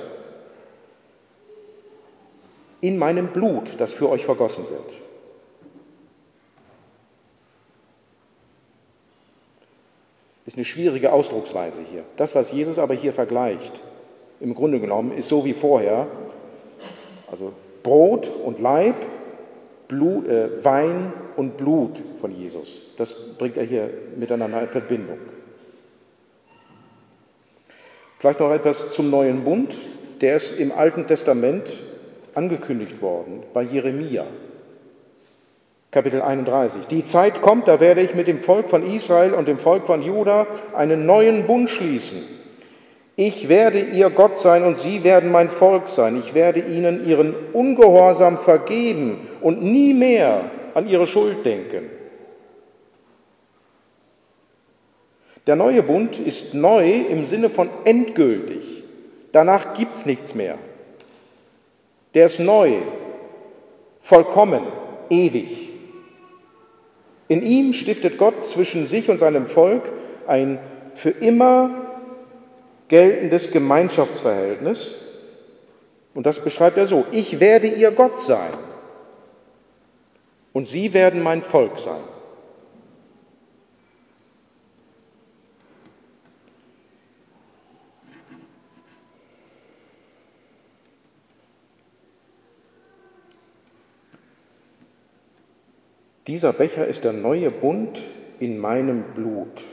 In 2.86 3.00
meinem 3.00 3.30
Blut, 3.30 3.80
das 3.80 3.94
für 3.94 4.08
euch 4.12 4.26
vergossen 4.26 4.64
wird. 4.70 4.94
Ist 10.46 10.56
eine 10.56 10.66
schwierige 10.66 11.12
Ausdrucksweise 11.12 11.80
hier. 11.92 12.04
Das, 12.16 12.36
was 12.36 12.52
Jesus 12.52 12.78
aber 12.78 12.94
hier 12.94 13.12
vergleicht, 13.12 13.82
im 14.40 14.54
Grunde 14.54 14.80
genommen, 14.80 15.18
ist 15.18 15.30
so 15.30 15.44
wie 15.46 15.54
vorher. 15.54 16.06
Also 17.32 17.54
Brot 17.82 18.30
und 18.30 18.60
Leib, 18.60 18.98
Blut, 19.88 20.28
äh, 20.28 20.64
Wein 20.64 21.12
und 21.38 21.58
Blut 21.58 22.04
von 22.22 22.30
Jesus. 22.30 22.94
Das 22.98 23.36
bringt 23.36 23.58
er 23.58 23.64
hier 23.64 23.90
miteinander 24.16 24.62
in 24.62 24.70
Verbindung. 24.70 25.18
Vielleicht 28.20 28.40
noch 28.40 28.52
etwas 28.52 28.94
zum 28.94 29.10
neuen 29.10 29.44
Bund. 29.44 29.76
Der 30.22 30.36
ist 30.36 30.60
im 30.60 30.72
Alten 30.72 31.08
Testament 31.08 31.68
angekündigt 32.36 33.02
worden 33.02 33.44
bei 33.54 33.64
Jeremia. 33.64 34.26
Kapitel 35.92 36.22
31. 36.22 36.88
Die 36.88 37.06
Zeit 37.06 37.42
kommt, 37.42 37.68
da 37.68 37.80
werde 37.80 38.02
ich 38.02 38.14
mit 38.14 38.28
dem 38.28 38.44
Volk 38.44 38.70
von 38.70 38.84
Israel 38.84 39.34
und 39.34 39.48
dem 39.48 39.58
Volk 39.58 39.88
von 39.88 40.04
Juda 40.04 40.46
einen 40.76 41.06
neuen 41.06 41.48
Bund 41.48 41.70
schließen. 41.70 42.22
Ich 43.16 43.48
werde 43.48 43.80
ihr 43.80 44.10
Gott 44.10 44.38
sein 44.38 44.66
und 44.66 44.78
sie 44.78 45.06
werden 45.06 45.32
mein 45.32 45.50
Volk 45.50 45.88
sein. 45.88 46.18
Ich 46.18 46.34
werde 46.34 46.60
ihnen 46.60 47.08
ihren 47.08 47.34
Ungehorsam 47.54 48.38
vergeben 48.38 49.26
und 49.40 49.64
nie 49.64 49.94
mehr 49.94 50.42
an 50.74 50.86
ihre 50.86 51.08
Schuld 51.08 51.46
denken. 51.46 51.90
Der 55.48 55.56
neue 55.56 55.82
Bund 55.82 56.20
ist 56.20 56.54
neu 56.54 56.92
im 57.10 57.24
Sinne 57.24 57.50
von 57.50 57.70
endgültig. 57.86 58.84
Danach 59.32 59.76
gibt 59.76 59.96
es 59.96 60.06
nichts 60.06 60.36
mehr. 60.36 60.58
Der 62.16 62.26
ist 62.26 62.40
neu, 62.40 62.78
vollkommen, 64.00 64.64
ewig. 65.10 65.70
In 67.28 67.44
ihm 67.44 67.74
stiftet 67.74 68.18
Gott 68.18 68.50
zwischen 68.50 68.88
sich 68.88 69.10
und 69.10 69.20
seinem 69.20 69.48
Volk 69.48 69.84
ein 70.26 70.60
für 70.96 71.10
immer 71.10 71.70
geltendes 72.88 73.52
Gemeinschaftsverhältnis. 73.52 74.96
Und 76.14 76.26
das 76.26 76.40
beschreibt 76.40 76.78
er 76.78 76.86
so, 76.86 77.06
ich 77.12 77.40
werde 77.40 77.68
ihr 77.68 77.92
Gott 77.92 78.20
sein 78.22 78.54
und 80.54 80.66
sie 80.66 80.94
werden 80.94 81.22
mein 81.22 81.44
Volk 81.44 81.78
sein. 81.78 82.15
Dieser 96.28 96.54
Becher 96.54 96.88
ist 96.88 97.04
der 97.04 97.14
neue 97.14 97.52
Bund 97.52 98.02
in 98.40 98.58
meinem 98.58 99.04
Blut. 99.14 99.64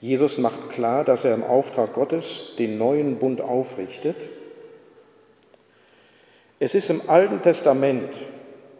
Jesus 0.00 0.38
macht 0.38 0.70
klar, 0.70 1.04
dass 1.04 1.24
er 1.24 1.34
im 1.34 1.42
Auftrag 1.42 1.92
Gottes 1.92 2.54
den 2.58 2.78
neuen 2.78 3.16
Bund 3.16 3.42
aufrichtet. 3.42 4.16
Es 6.58 6.74
ist 6.74 6.88
im 6.88 7.02
Alten 7.06 7.42
Testament, 7.42 8.22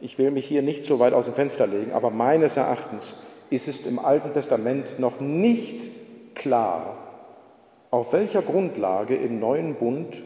ich 0.00 0.16
will 0.16 0.30
mich 0.30 0.46
hier 0.46 0.62
nicht 0.62 0.84
so 0.84 0.98
weit 0.98 1.12
aus 1.12 1.26
dem 1.26 1.34
Fenster 1.34 1.66
legen, 1.66 1.92
aber 1.92 2.10
meines 2.10 2.56
Erachtens 2.56 3.22
ist 3.50 3.68
es 3.68 3.84
im 3.84 3.98
Alten 3.98 4.32
Testament 4.32 4.98
noch 4.98 5.20
nicht 5.20 5.90
klar, 6.34 6.96
auf 7.90 8.14
welcher 8.14 8.40
Grundlage 8.40 9.14
im 9.16 9.40
neuen 9.40 9.74
Bund 9.74 10.22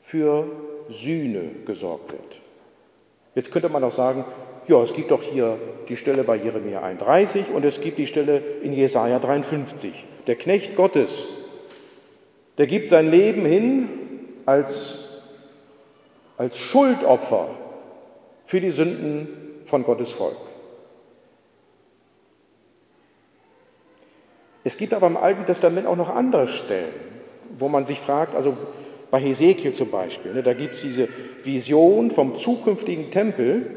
für 0.00 0.46
Sühne 0.90 1.50
gesorgt 1.64 2.12
wird. 2.12 2.40
Jetzt 3.34 3.50
könnte 3.50 3.68
man 3.68 3.82
auch 3.84 3.92
sagen, 3.92 4.24
ja, 4.66 4.82
es 4.82 4.92
gibt 4.92 5.10
doch 5.10 5.22
hier 5.22 5.58
die 5.88 5.96
Stelle 5.96 6.24
bei 6.24 6.36
Jeremia 6.36 6.82
31 6.82 7.50
und 7.54 7.64
es 7.64 7.80
gibt 7.80 7.98
die 7.98 8.06
Stelle 8.06 8.38
in 8.62 8.72
Jesaja 8.72 9.18
53. 9.18 10.04
Der 10.26 10.36
Knecht 10.36 10.76
Gottes, 10.76 11.26
der 12.58 12.66
gibt 12.66 12.88
sein 12.88 13.10
Leben 13.10 13.44
hin 13.44 13.88
als, 14.46 15.22
als 16.36 16.58
Schuldopfer 16.58 17.48
für 18.44 18.60
die 18.60 18.70
Sünden 18.70 19.28
von 19.64 19.84
Gottes 19.84 20.12
Volk. 20.12 20.36
Es 24.62 24.76
gibt 24.76 24.92
aber 24.92 25.06
im 25.06 25.16
Alten 25.16 25.46
Testament 25.46 25.86
auch 25.86 25.96
noch 25.96 26.14
andere 26.14 26.46
Stellen, 26.46 26.92
wo 27.58 27.68
man 27.68 27.86
sich 27.86 27.98
fragt, 27.98 28.34
also 28.34 28.56
bei 29.10 29.20
Hesekiel 29.20 29.72
zum 29.72 29.90
Beispiel, 29.90 30.32
ne, 30.32 30.42
da 30.42 30.54
gibt 30.54 30.74
es 30.74 30.82
diese 30.82 31.08
Vision 31.42 32.10
vom 32.10 32.36
zukünftigen 32.36 33.10
Tempel. 33.10 33.76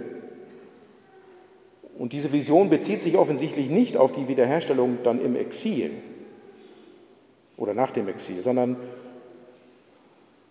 Und 1.97 2.13
diese 2.13 2.31
Vision 2.31 2.69
bezieht 2.69 3.01
sich 3.01 3.17
offensichtlich 3.17 3.69
nicht 3.69 3.97
auf 3.97 4.11
die 4.11 4.27
Wiederherstellung 4.27 4.99
dann 5.03 5.21
im 5.21 5.35
Exil 5.35 5.91
oder 7.55 7.73
nach 7.73 7.91
dem 7.91 8.07
Exil, 8.07 8.41
sondern 8.41 8.77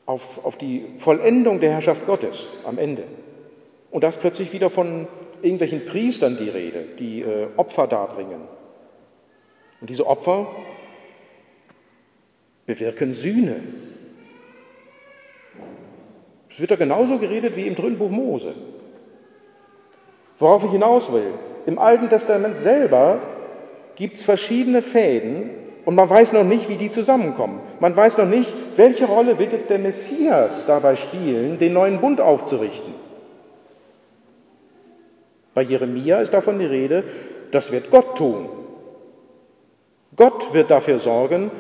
auf, 0.07 0.45
auf 0.45 0.57
die 0.57 0.85
Vollendung 0.97 1.61
der 1.61 1.73
Herrschaft 1.73 2.07
Gottes 2.07 2.49
am 2.65 2.79
Ende. 2.79 3.05
Und 3.91 4.05
da 4.05 4.09
ist 4.09 4.21
plötzlich 4.21 4.53
wieder 4.53 4.71
von 4.71 5.07
irgendwelchen 5.43 5.85
Priestern 5.85 6.39
die 6.39 6.49
Rede, 6.49 6.85
die 6.99 7.23
äh, 7.23 7.49
Opfer 7.57 7.87
darbringen. 7.87 8.41
Und 9.81 9.91
diese 9.91 10.07
Opfer 10.07 10.47
bewirken 12.67 13.13
Sühne. 13.15 13.61
Es 16.53 16.61
wird 16.61 16.71
da 16.71 16.77
genauso 16.77 17.19
geredet 17.19 17.57
wie 17.57 17.67
im 17.67 17.75
dritten 17.75 17.97
Buch 17.97 18.11
Mose. 18.11 18.55
Worauf 20.39 20.65
ich 20.65 20.71
hinaus 20.71 21.11
will, 21.11 21.33
im 21.65 21.79
Alten 21.79 22.11
Testament 22.11 22.59
selber 22.59 23.21
gibt 23.95 24.17
es 24.17 24.25
verschiedene 24.25 24.83
Fäden 24.83 25.51
und 25.87 25.95
man 25.95 26.09
weiß 26.09 26.35
noch 26.35 26.45
nicht, 26.45 26.69
wie 26.69 26.77
die 26.77 26.91
zusammenkommen. 26.91 27.61
Man 27.81 27.97
weiß 27.97 28.19
noch 28.19 28.27
nicht, 28.27 28.53
welche 28.77 29.07
Rolle 29.07 29.39
wird 29.39 29.53
jetzt 29.53 29.71
der 29.71 29.79
Messias 29.79 30.67
dabei 30.67 30.95
spielen, 30.97 31.59
den 31.59 31.73
neuen 31.73 32.01
Bund 32.01 32.21
aufzurichten. 32.21 32.93
Bei 35.55 35.63
Jeremia 35.63 36.21
ist 36.21 36.35
davon 36.35 36.59
die 36.59 36.67
Rede, 36.67 37.05
das 37.51 37.73
wird 37.73 37.91
Gott 37.91 38.17
tun. 38.17 38.49
Gott 40.17 40.53
wird 40.53 40.71
dafür 40.71 40.99
sorgen, 40.99 41.51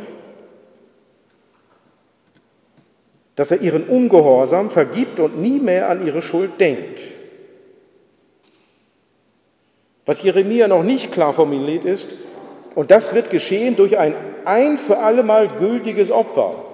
dass 3.36 3.50
er 3.50 3.60
ihren 3.60 3.84
Ungehorsam 3.84 4.70
vergibt 4.70 5.20
und 5.20 5.38
nie 5.38 5.58
mehr 5.58 5.88
an 5.88 6.06
ihre 6.06 6.22
Schuld 6.22 6.60
denkt. 6.60 7.04
Was 10.04 10.22
Jeremia 10.22 10.68
noch 10.68 10.82
nicht 10.82 11.12
klar 11.12 11.32
formuliert 11.32 11.84
ist, 11.84 12.18
und 12.74 12.90
das 12.90 13.14
wird 13.14 13.30
geschehen 13.30 13.76
durch 13.76 13.98
ein 13.98 14.14
ein 14.44 14.78
für 14.78 14.98
allemal 14.98 15.48
gültiges 15.48 16.10
Opfer. 16.10 16.64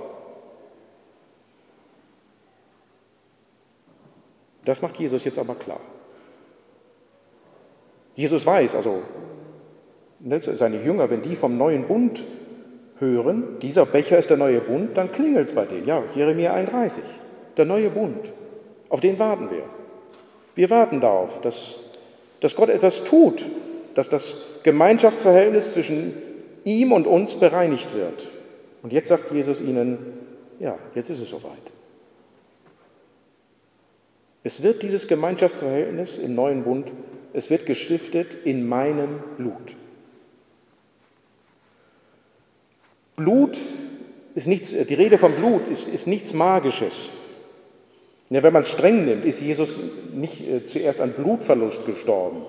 Das 4.65 4.83
macht 4.83 4.99
Jesus 4.99 5.25
jetzt 5.25 5.39
aber 5.39 5.55
klar. 5.55 5.81
Jesus 8.15 8.45
weiß, 8.45 8.75
also 8.75 9.03
ne, 10.19 10.41
seine 10.43 10.83
Jünger, 10.83 11.09
wenn 11.09 11.23
die 11.23 11.37
vom 11.37 11.57
neuen 11.57 11.87
Bund 11.87 12.25
hören, 13.01 13.59
dieser 13.61 13.87
Becher 13.87 14.19
ist 14.19 14.31
der 14.31 14.37
neue 14.37 14.61
Bund, 14.61 14.97
dann 14.97 15.13
klingelt 15.13 15.49
es 15.49 15.55
bei 15.55 15.65
denen. 15.65 15.87
Ja, 15.87 16.03
Jeremia 16.15 16.53
31, 16.53 17.03
der 17.57 17.65
neue 17.65 17.91
Bund. 17.91 18.33
Auf 18.89 19.01
den 19.01 19.19
warten 19.19 19.51
wir. 19.51 19.65
Wir 20.55 20.71
warten 20.71 21.01
darauf, 21.01 21.41
dass, 21.41 21.85
dass 22.41 22.57
Gott 22.57 22.69
etwas 22.69 23.05
tut, 23.05 23.45
dass 23.95 24.09
das 24.09 24.37
Gemeinschaftsverhältnis 24.63 25.73
zwischen 25.73 26.15
ihm 26.65 26.93
und 26.93 27.07
uns 27.07 27.37
bereinigt 27.37 27.95
wird. 27.95 28.29
Und 28.83 28.93
jetzt 28.93 29.09
sagt 29.09 29.31
Jesus 29.33 29.61
ihnen, 29.61 29.99
ja, 30.59 30.79
jetzt 30.95 31.11
ist 31.11 31.21
es 31.21 31.31
soweit. 31.31 31.53
Es 34.45 34.63
wird 34.63 34.83
dieses 34.83 35.09
Gemeinschaftsverhältnis 35.09 36.19
im 36.19 36.35
neuen 36.35 36.63
Bund, 36.63 36.93
es 37.33 37.51
wird 37.51 37.67
gestiftet 37.67 38.37
in 38.45 38.69
meinem 38.69 39.21
Blut. 39.37 39.77
Blut 43.19 43.61
ist 44.35 44.47
nichts, 44.47 44.71
die 44.71 44.95
Rede 44.95 45.19
vom 45.19 45.33
Blut 45.33 45.67
ist, 45.67 45.89
ist 45.89 46.07
nichts 46.07 46.33
Magisches. 46.33 47.11
Ja, 48.31 48.43
wenn 48.43 48.53
man 48.53 48.63
es 48.63 48.71
streng 48.71 49.05
nimmt, 49.05 49.25
ist 49.25 49.41
Jesus 49.41 49.77
nicht 50.15 50.49
äh, 50.49 50.65
zuerst 50.65 51.01
an 51.01 51.13
Blutverlust 51.13 51.85
gestorben, 51.85 52.43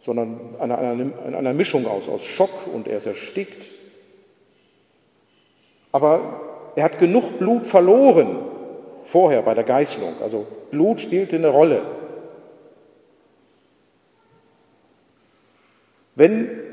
sondern 0.00 0.40
an 0.58 0.72
einer, 0.72 1.12
an 1.24 1.34
einer 1.34 1.54
Mischung 1.54 1.86
aus, 1.86 2.08
aus 2.08 2.24
Schock 2.24 2.66
und 2.74 2.88
er 2.88 2.96
ist 2.96 3.06
erstickt. 3.06 3.70
Aber 5.92 6.72
er 6.74 6.84
hat 6.84 6.98
genug 6.98 7.38
Blut 7.38 7.64
verloren 7.64 8.38
vorher 9.04 9.42
bei 9.42 9.54
der 9.54 9.64
Geißelung. 9.64 10.14
Also 10.20 10.46
Blut 10.70 11.00
spielte 11.00 11.36
eine 11.36 11.48
Rolle. 11.48 11.84
Wenn 16.16 16.67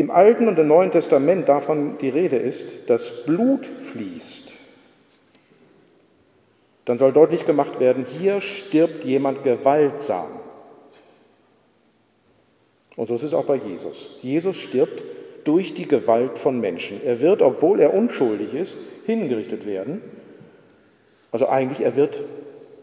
im 0.00 0.10
Alten 0.10 0.48
und 0.48 0.58
im 0.58 0.66
Neuen 0.66 0.90
Testament 0.90 1.46
davon 1.46 1.98
die 1.98 2.08
Rede 2.08 2.36
ist, 2.36 2.88
dass 2.88 3.26
Blut 3.26 3.66
fließt, 3.66 4.56
dann 6.86 6.96
soll 6.96 7.12
deutlich 7.12 7.44
gemacht 7.44 7.80
werden, 7.80 8.06
hier 8.06 8.40
stirbt 8.40 9.04
jemand 9.04 9.44
gewaltsam. 9.44 10.28
Und 12.96 13.08
so 13.08 13.14
ist 13.14 13.24
es 13.24 13.34
auch 13.34 13.44
bei 13.44 13.56
Jesus. 13.56 14.18
Jesus 14.22 14.56
stirbt 14.56 15.02
durch 15.44 15.74
die 15.74 15.86
Gewalt 15.86 16.38
von 16.38 16.60
Menschen. 16.60 17.04
Er 17.04 17.20
wird, 17.20 17.42
obwohl 17.42 17.78
er 17.78 17.92
unschuldig 17.92 18.54
ist, 18.54 18.78
hingerichtet 19.04 19.66
werden. 19.66 20.00
Also 21.30 21.46
eigentlich, 21.46 21.84
er 21.84 21.94
wird 21.94 22.22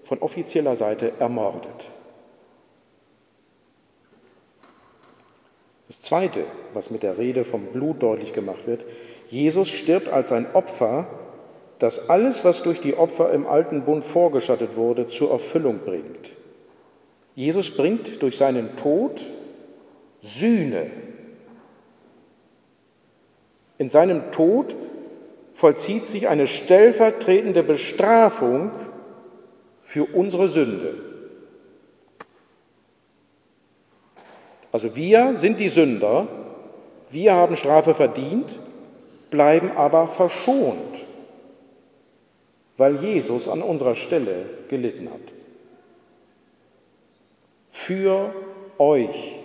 von 0.03 0.19
offizieller 0.19 0.75
Seite 0.75 1.13
ermordet. 1.17 1.89
Das 5.87 6.01
Zweite, 6.01 6.43
was 6.73 6.91
mit 6.91 7.03
der 7.03 7.17
Rede 7.17 7.45
vom 7.45 7.67
Blut 7.67 8.03
deutlich 8.03 8.33
gemacht 8.33 8.67
wird, 8.67 8.85
Jesus 9.27 9.69
stirbt 9.69 10.09
als 10.09 10.31
ein 10.31 10.45
Opfer, 10.53 11.07
das 11.79 12.09
alles, 12.09 12.43
was 12.43 12.63
durch 12.63 12.81
die 12.81 12.95
Opfer 12.95 13.31
im 13.31 13.47
alten 13.47 13.83
Bund 13.83 14.03
vorgeschattet 14.03 14.75
wurde, 14.75 15.07
zur 15.07 15.31
Erfüllung 15.31 15.79
bringt. 15.85 16.33
Jesus 17.35 17.71
bringt 17.71 18.21
durch 18.21 18.37
seinen 18.37 18.75
Tod 18.75 19.23
Sühne. 20.21 20.89
In 23.77 23.89
seinem 23.89 24.31
Tod 24.31 24.75
vollzieht 25.53 26.05
sich 26.05 26.27
eine 26.27 26.47
stellvertretende 26.47 27.63
Bestrafung 27.63 28.71
für 29.83 30.05
unsere 30.05 30.49
Sünde. 30.49 31.06
Also 34.71 34.95
wir 34.95 35.35
sind 35.35 35.59
die 35.59 35.69
Sünder, 35.69 36.27
wir 37.09 37.33
haben 37.33 37.55
Strafe 37.55 37.93
verdient, 37.93 38.59
bleiben 39.29 39.71
aber 39.71 40.07
verschont, 40.07 41.05
weil 42.75 42.95
Jesus 42.97 43.47
an 43.47 43.61
unserer 43.61 43.95
Stelle 43.95 44.45
gelitten 44.67 45.09
hat. 45.09 45.33
Für 47.71 48.33
euch 48.77 49.39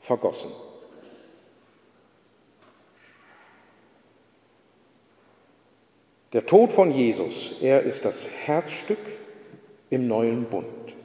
vergossen. 0.00 0.50
Der 6.32 6.46
Tod 6.46 6.72
von 6.72 6.90
Jesus, 6.90 7.52
er 7.62 7.82
ist 7.82 8.04
das 8.04 8.26
Herzstück 8.28 8.98
im 9.90 10.08
neuen 10.08 10.44
Bund. 10.46 10.96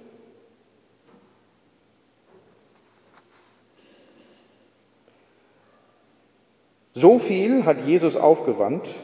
So 6.93 7.19
viel 7.19 7.65
hat 7.65 7.81
Jesus 7.81 8.15
aufgewandt, 8.15 8.95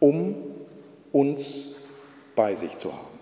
um 0.00 0.34
uns 1.12 1.76
bei 2.34 2.54
sich 2.54 2.76
zu 2.76 2.92
haben. 2.92 3.12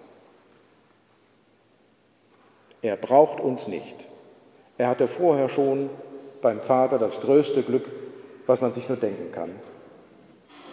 Er 2.82 2.96
braucht 2.96 3.40
uns 3.40 3.68
nicht. 3.68 4.06
Er 4.78 4.88
hatte 4.88 5.08
vorher 5.08 5.48
schon 5.48 5.90
beim 6.40 6.62
Vater 6.62 6.98
das 6.98 7.20
größte 7.20 7.62
Glück, 7.62 7.90
was 8.46 8.60
man 8.60 8.72
sich 8.72 8.88
nur 8.88 8.96
denken 8.96 9.30
kann. 9.32 9.50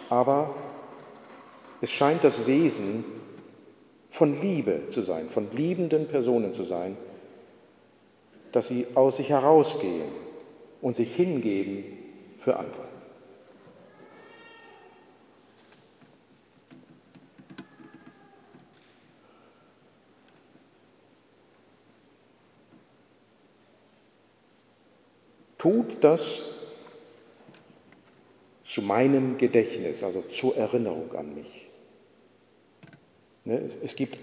Aber 0.08 0.54
es 1.82 1.90
scheint 1.90 2.24
das 2.24 2.46
Wesen 2.46 3.04
von 4.08 4.40
Liebe 4.40 4.88
zu 4.88 5.02
sein, 5.02 5.28
von 5.28 5.50
liebenden 5.52 6.08
Personen 6.08 6.54
zu 6.54 6.62
sein, 6.62 6.96
dass 8.52 8.68
sie 8.68 8.86
aus 8.94 9.16
sich 9.16 9.28
herausgehen 9.28 10.27
und 10.80 10.96
sich 10.96 11.14
hingeben 11.14 11.84
für 12.36 12.56
andere. 12.56 12.88
Tut 25.58 26.04
das 26.04 26.42
zu 28.62 28.80
meinem 28.80 29.38
Gedächtnis, 29.38 30.04
also 30.04 30.22
zur 30.22 30.56
Erinnerung 30.56 31.12
an 31.16 31.34
mich. 31.34 31.66
Ne, 33.44 33.68
es 33.82 33.96
gibt 33.96 34.18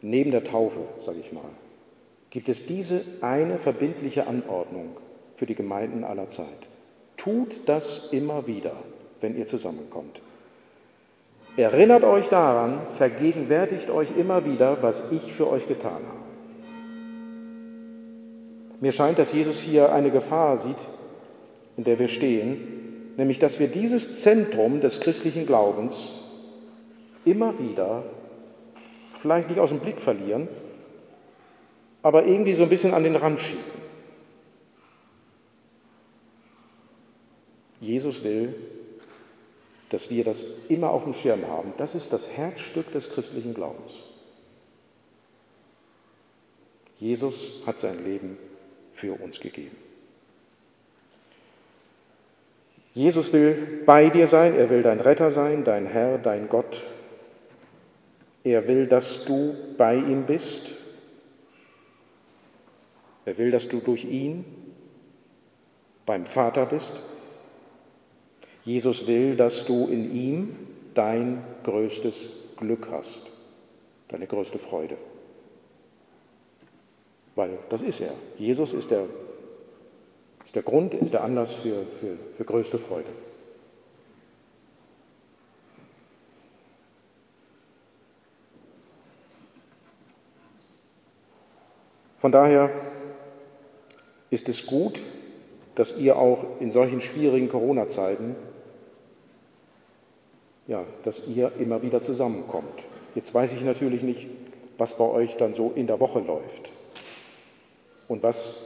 neben 0.00 0.30
der 0.30 0.42
Taufe, 0.42 0.80
sage 1.00 1.20
ich 1.20 1.32
mal, 1.32 1.50
gibt 2.30 2.48
es 2.48 2.64
diese 2.64 3.04
eine 3.20 3.58
verbindliche 3.58 4.26
Anordnung 4.26 4.96
für 5.34 5.46
die 5.46 5.54
Gemeinden 5.54 6.04
aller 6.04 6.28
Zeit. 6.28 6.68
Tut 7.16 7.62
das 7.66 8.08
immer 8.12 8.46
wieder, 8.46 8.72
wenn 9.20 9.36
ihr 9.36 9.46
zusammenkommt. 9.46 10.20
Erinnert 11.56 12.02
euch 12.02 12.28
daran, 12.28 12.80
vergegenwärtigt 12.90 13.88
euch 13.88 14.08
immer 14.16 14.44
wieder, 14.44 14.82
was 14.82 15.12
ich 15.12 15.32
für 15.32 15.48
euch 15.48 15.68
getan 15.68 15.92
habe. 15.92 16.24
Mir 18.80 18.92
scheint, 18.92 19.18
dass 19.18 19.32
Jesus 19.32 19.60
hier 19.60 19.92
eine 19.92 20.10
Gefahr 20.10 20.58
sieht, 20.58 20.88
in 21.76 21.84
der 21.84 21.98
wir 21.98 22.08
stehen, 22.08 23.12
nämlich 23.16 23.38
dass 23.38 23.60
wir 23.60 23.68
dieses 23.68 24.20
Zentrum 24.20 24.80
des 24.80 25.00
christlichen 25.00 25.46
Glaubens 25.46 26.20
immer 27.24 27.58
wieder 27.58 28.02
vielleicht 29.20 29.48
nicht 29.48 29.60
aus 29.60 29.70
dem 29.70 29.78
Blick 29.78 30.00
verlieren, 30.00 30.48
aber 32.02 32.26
irgendwie 32.26 32.52
so 32.52 32.64
ein 32.64 32.68
bisschen 32.68 32.92
an 32.92 33.04
den 33.04 33.16
Rand 33.16 33.40
schieben. 33.40 33.83
Jesus 37.84 38.24
will, 38.24 38.54
dass 39.90 40.10
wir 40.10 40.24
das 40.24 40.44
immer 40.68 40.90
auf 40.90 41.04
dem 41.04 41.12
Schirm 41.12 41.46
haben. 41.46 41.72
Das 41.76 41.94
ist 41.94 42.12
das 42.12 42.30
Herzstück 42.30 42.90
des 42.92 43.10
christlichen 43.10 43.54
Glaubens. 43.54 44.00
Jesus 46.98 47.62
hat 47.66 47.78
sein 47.78 48.04
Leben 48.04 48.38
für 48.92 49.20
uns 49.20 49.40
gegeben. 49.40 49.76
Jesus 52.94 53.32
will 53.32 53.82
bei 53.84 54.08
dir 54.08 54.28
sein, 54.28 54.54
er 54.54 54.70
will 54.70 54.82
dein 54.82 55.00
Retter 55.00 55.30
sein, 55.30 55.64
dein 55.64 55.86
Herr, 55.86 56.16
dein 56.18 56.48
Gott, 56.48 56.82
er 58.44 58.66
will, 58.68 58.86
dass 58.86 59.24
du 59.24 59.56
bei 59.76 59.96
ihm 59.96 60.24
bist. 60.26 60.72
Er 63.24 63.36
will, 63.38 63.50
dass 63.50 63.68
du 63.68 63.80
durch 63.80 64.04
ihn 64.04 64.44
beim 66.04 66.26
Vater 66.26 66.66
bist. 66.66 66.92
Jesus 68.64 69.06
will, 69.06 69.36
dass 69.36 69.66
du 69.66 69.88
in 69.88 70.14
ihm 70.14 70.56
dein 70.94 71.44
größtes 71.64 72.30
Glück 72.56 72.88
hast, 72.90 73.30
deine 74.08 74.26
größte 74.26 74.58
Freude. 74.58 74.96
Weil 77.34 77.58
das 77.68 77.82
ist 77.82 78.00
er. 78.00 78.12
Jesus 78.38 78.72
ist 78.72 78.90
der, 78.90 79.04
ist 80.44 80.54
der 80.54 80.62
Grund, 80.62 80.94
ist 80.94 81.12
der 81.12 81.24
Anlass 81.24 81.54
für, 81.54 81.84
für, 82.00 82.16
für 82.34 82.44
größte 82.44 82.78
Freude. 82.78 83.10
Von 92.16 92.32
daher 92.32 92.70
ist 94.30 94.48
es 94.48 94.64
gut, 94.64 95.02
dass 95.74 95.98
ihr 95.98 96.16
auch 96.16 96.58
in 96.60 96.70
solchen 96.70 97.02
schwierigen 97.02 97.50
Corona-Zeiten, 97.50 98.34
ja, 100.66 100.84
dass 101.02 101.26
ihr 101.26 101.52
immer 101.58 101.82
wieder 101.82 102.00
zusammenkommt. 102.00 102.84
Jetzt 103.14 103.32
weiß 103.34 103.52
ich 103.52 103.62
natürlich 103.62 104.02
nicht, 104.02 104.26
was 104.78 104.96
bei 104.96 105.04
euch 105.04 105.36
dann 105.36 105.54
so 105.54 105.72
in 105.74 105.86
der 105.86 106.00
Woche 106.00 106.20
läuft 106.20 106.70
und 108.08 108.22
was 108.22 108.62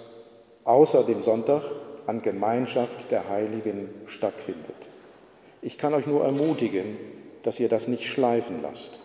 außer 0.65 1.05
dem 1.05 1.23
Sonntag 1.23 1.63
an 2.07 2.23
Gemeinschaft 2.23 3.11
der 3.11 3.29
Heiligen 3.29 3.91
stattfindet. 4.07 4.89
Ich 5.61 5.77
kann 5.77 5.93
euch 5.95 6.07
nur 6.07 6.25
ermutigen, 6.25 6.97
dass 7.43 7.61
ihr 7.61 7.69
das 7.69 7.89
nicht 7.89 8.07
schleifen 8.07 8.63
lasst. 8.63 9.01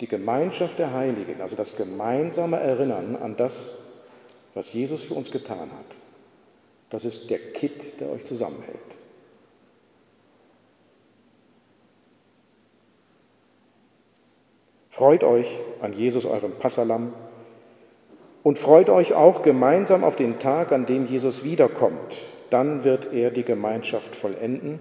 Die 0.00 0.08
Gemeinschaft 0.08 0.78
der 0.78 0.92
Heiligen, 0.92 1.40
also 1.40 1.56
das 1.56 1.76
gemeinsame 1.76 2.58
Erinnern 2.58 3.16
an 3.16 3.36
das, 3.36 3.76
was 4.54 4.72
Jesus 4.72 5.04
für 5.04 5.14
uns 5.14 5.30
getan 5.30 5.70
hat, 5.70 5.96
das 6.90 7.04
ist 7.04 7.30
der 7.30 7.38
Kitt, 7.38 8.00
der 8.00 8.10
euch 8.10 8.24
zusammenhält. 8.24 8.85
Freut 14.96 15.24
euch 15.24 15.58
an 15.80 15.92
Jesus, 15.92 16.24
eurem 16.24 16.52
Passalam, 16.52 17.12
und 18.42 18.58
freut 18.58 18.88
euch 18.88 19.12
auch 19.12 19.42
gemeinsam 19.42 20.04
auf 20.04 20.16
den 20.16 20.38
Tag, 20.38 20.72
an 20.72 20.86
dem 20.86 21.06
Jesus 21.06 21.44
wiederkommt. 21.44 22.22
Dann 22.50 22.84
wird 22.84 23.12
er 23.12 23.30
die 23.30 23.42
Gemeinschaft 23.42 24.14
vollenden, 24.14 24.78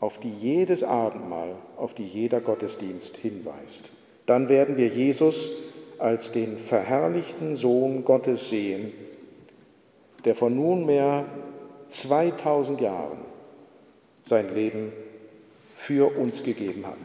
auf 0.00 0.18
die 0.18 0.32
jedes 0.32 0.84
Abendmahl, 0.84 1.56
auf 1.76 1.94
die 1.94 2.06
jeder 2.06 2.40
Gottesdienst 2.40 3.16
hinweist 3.16 3.90
dann 4.26 4.48
werden 4.48 4.76
wir 4.76 4.88
Jesus 4.88 5.50
als 5.98 6.32
den 6.32 6.58
verherrlichten 6.58 7.56
Sohn 7.56 8.04
Gottes 8.04 8.50
sehen, 8.50 8.92
der 10.24 10.34
vor 10.34 10.50
nunmehr 10.50 11.24
2000 11.88 12.80
Jahren 12.80 13.18
sein 14.20 14.52
Leben 14.54 14.92
für 15.74 16.18
uns 16.18 16.42
gegeben 16.42 16.84
hat. 16.86 16.98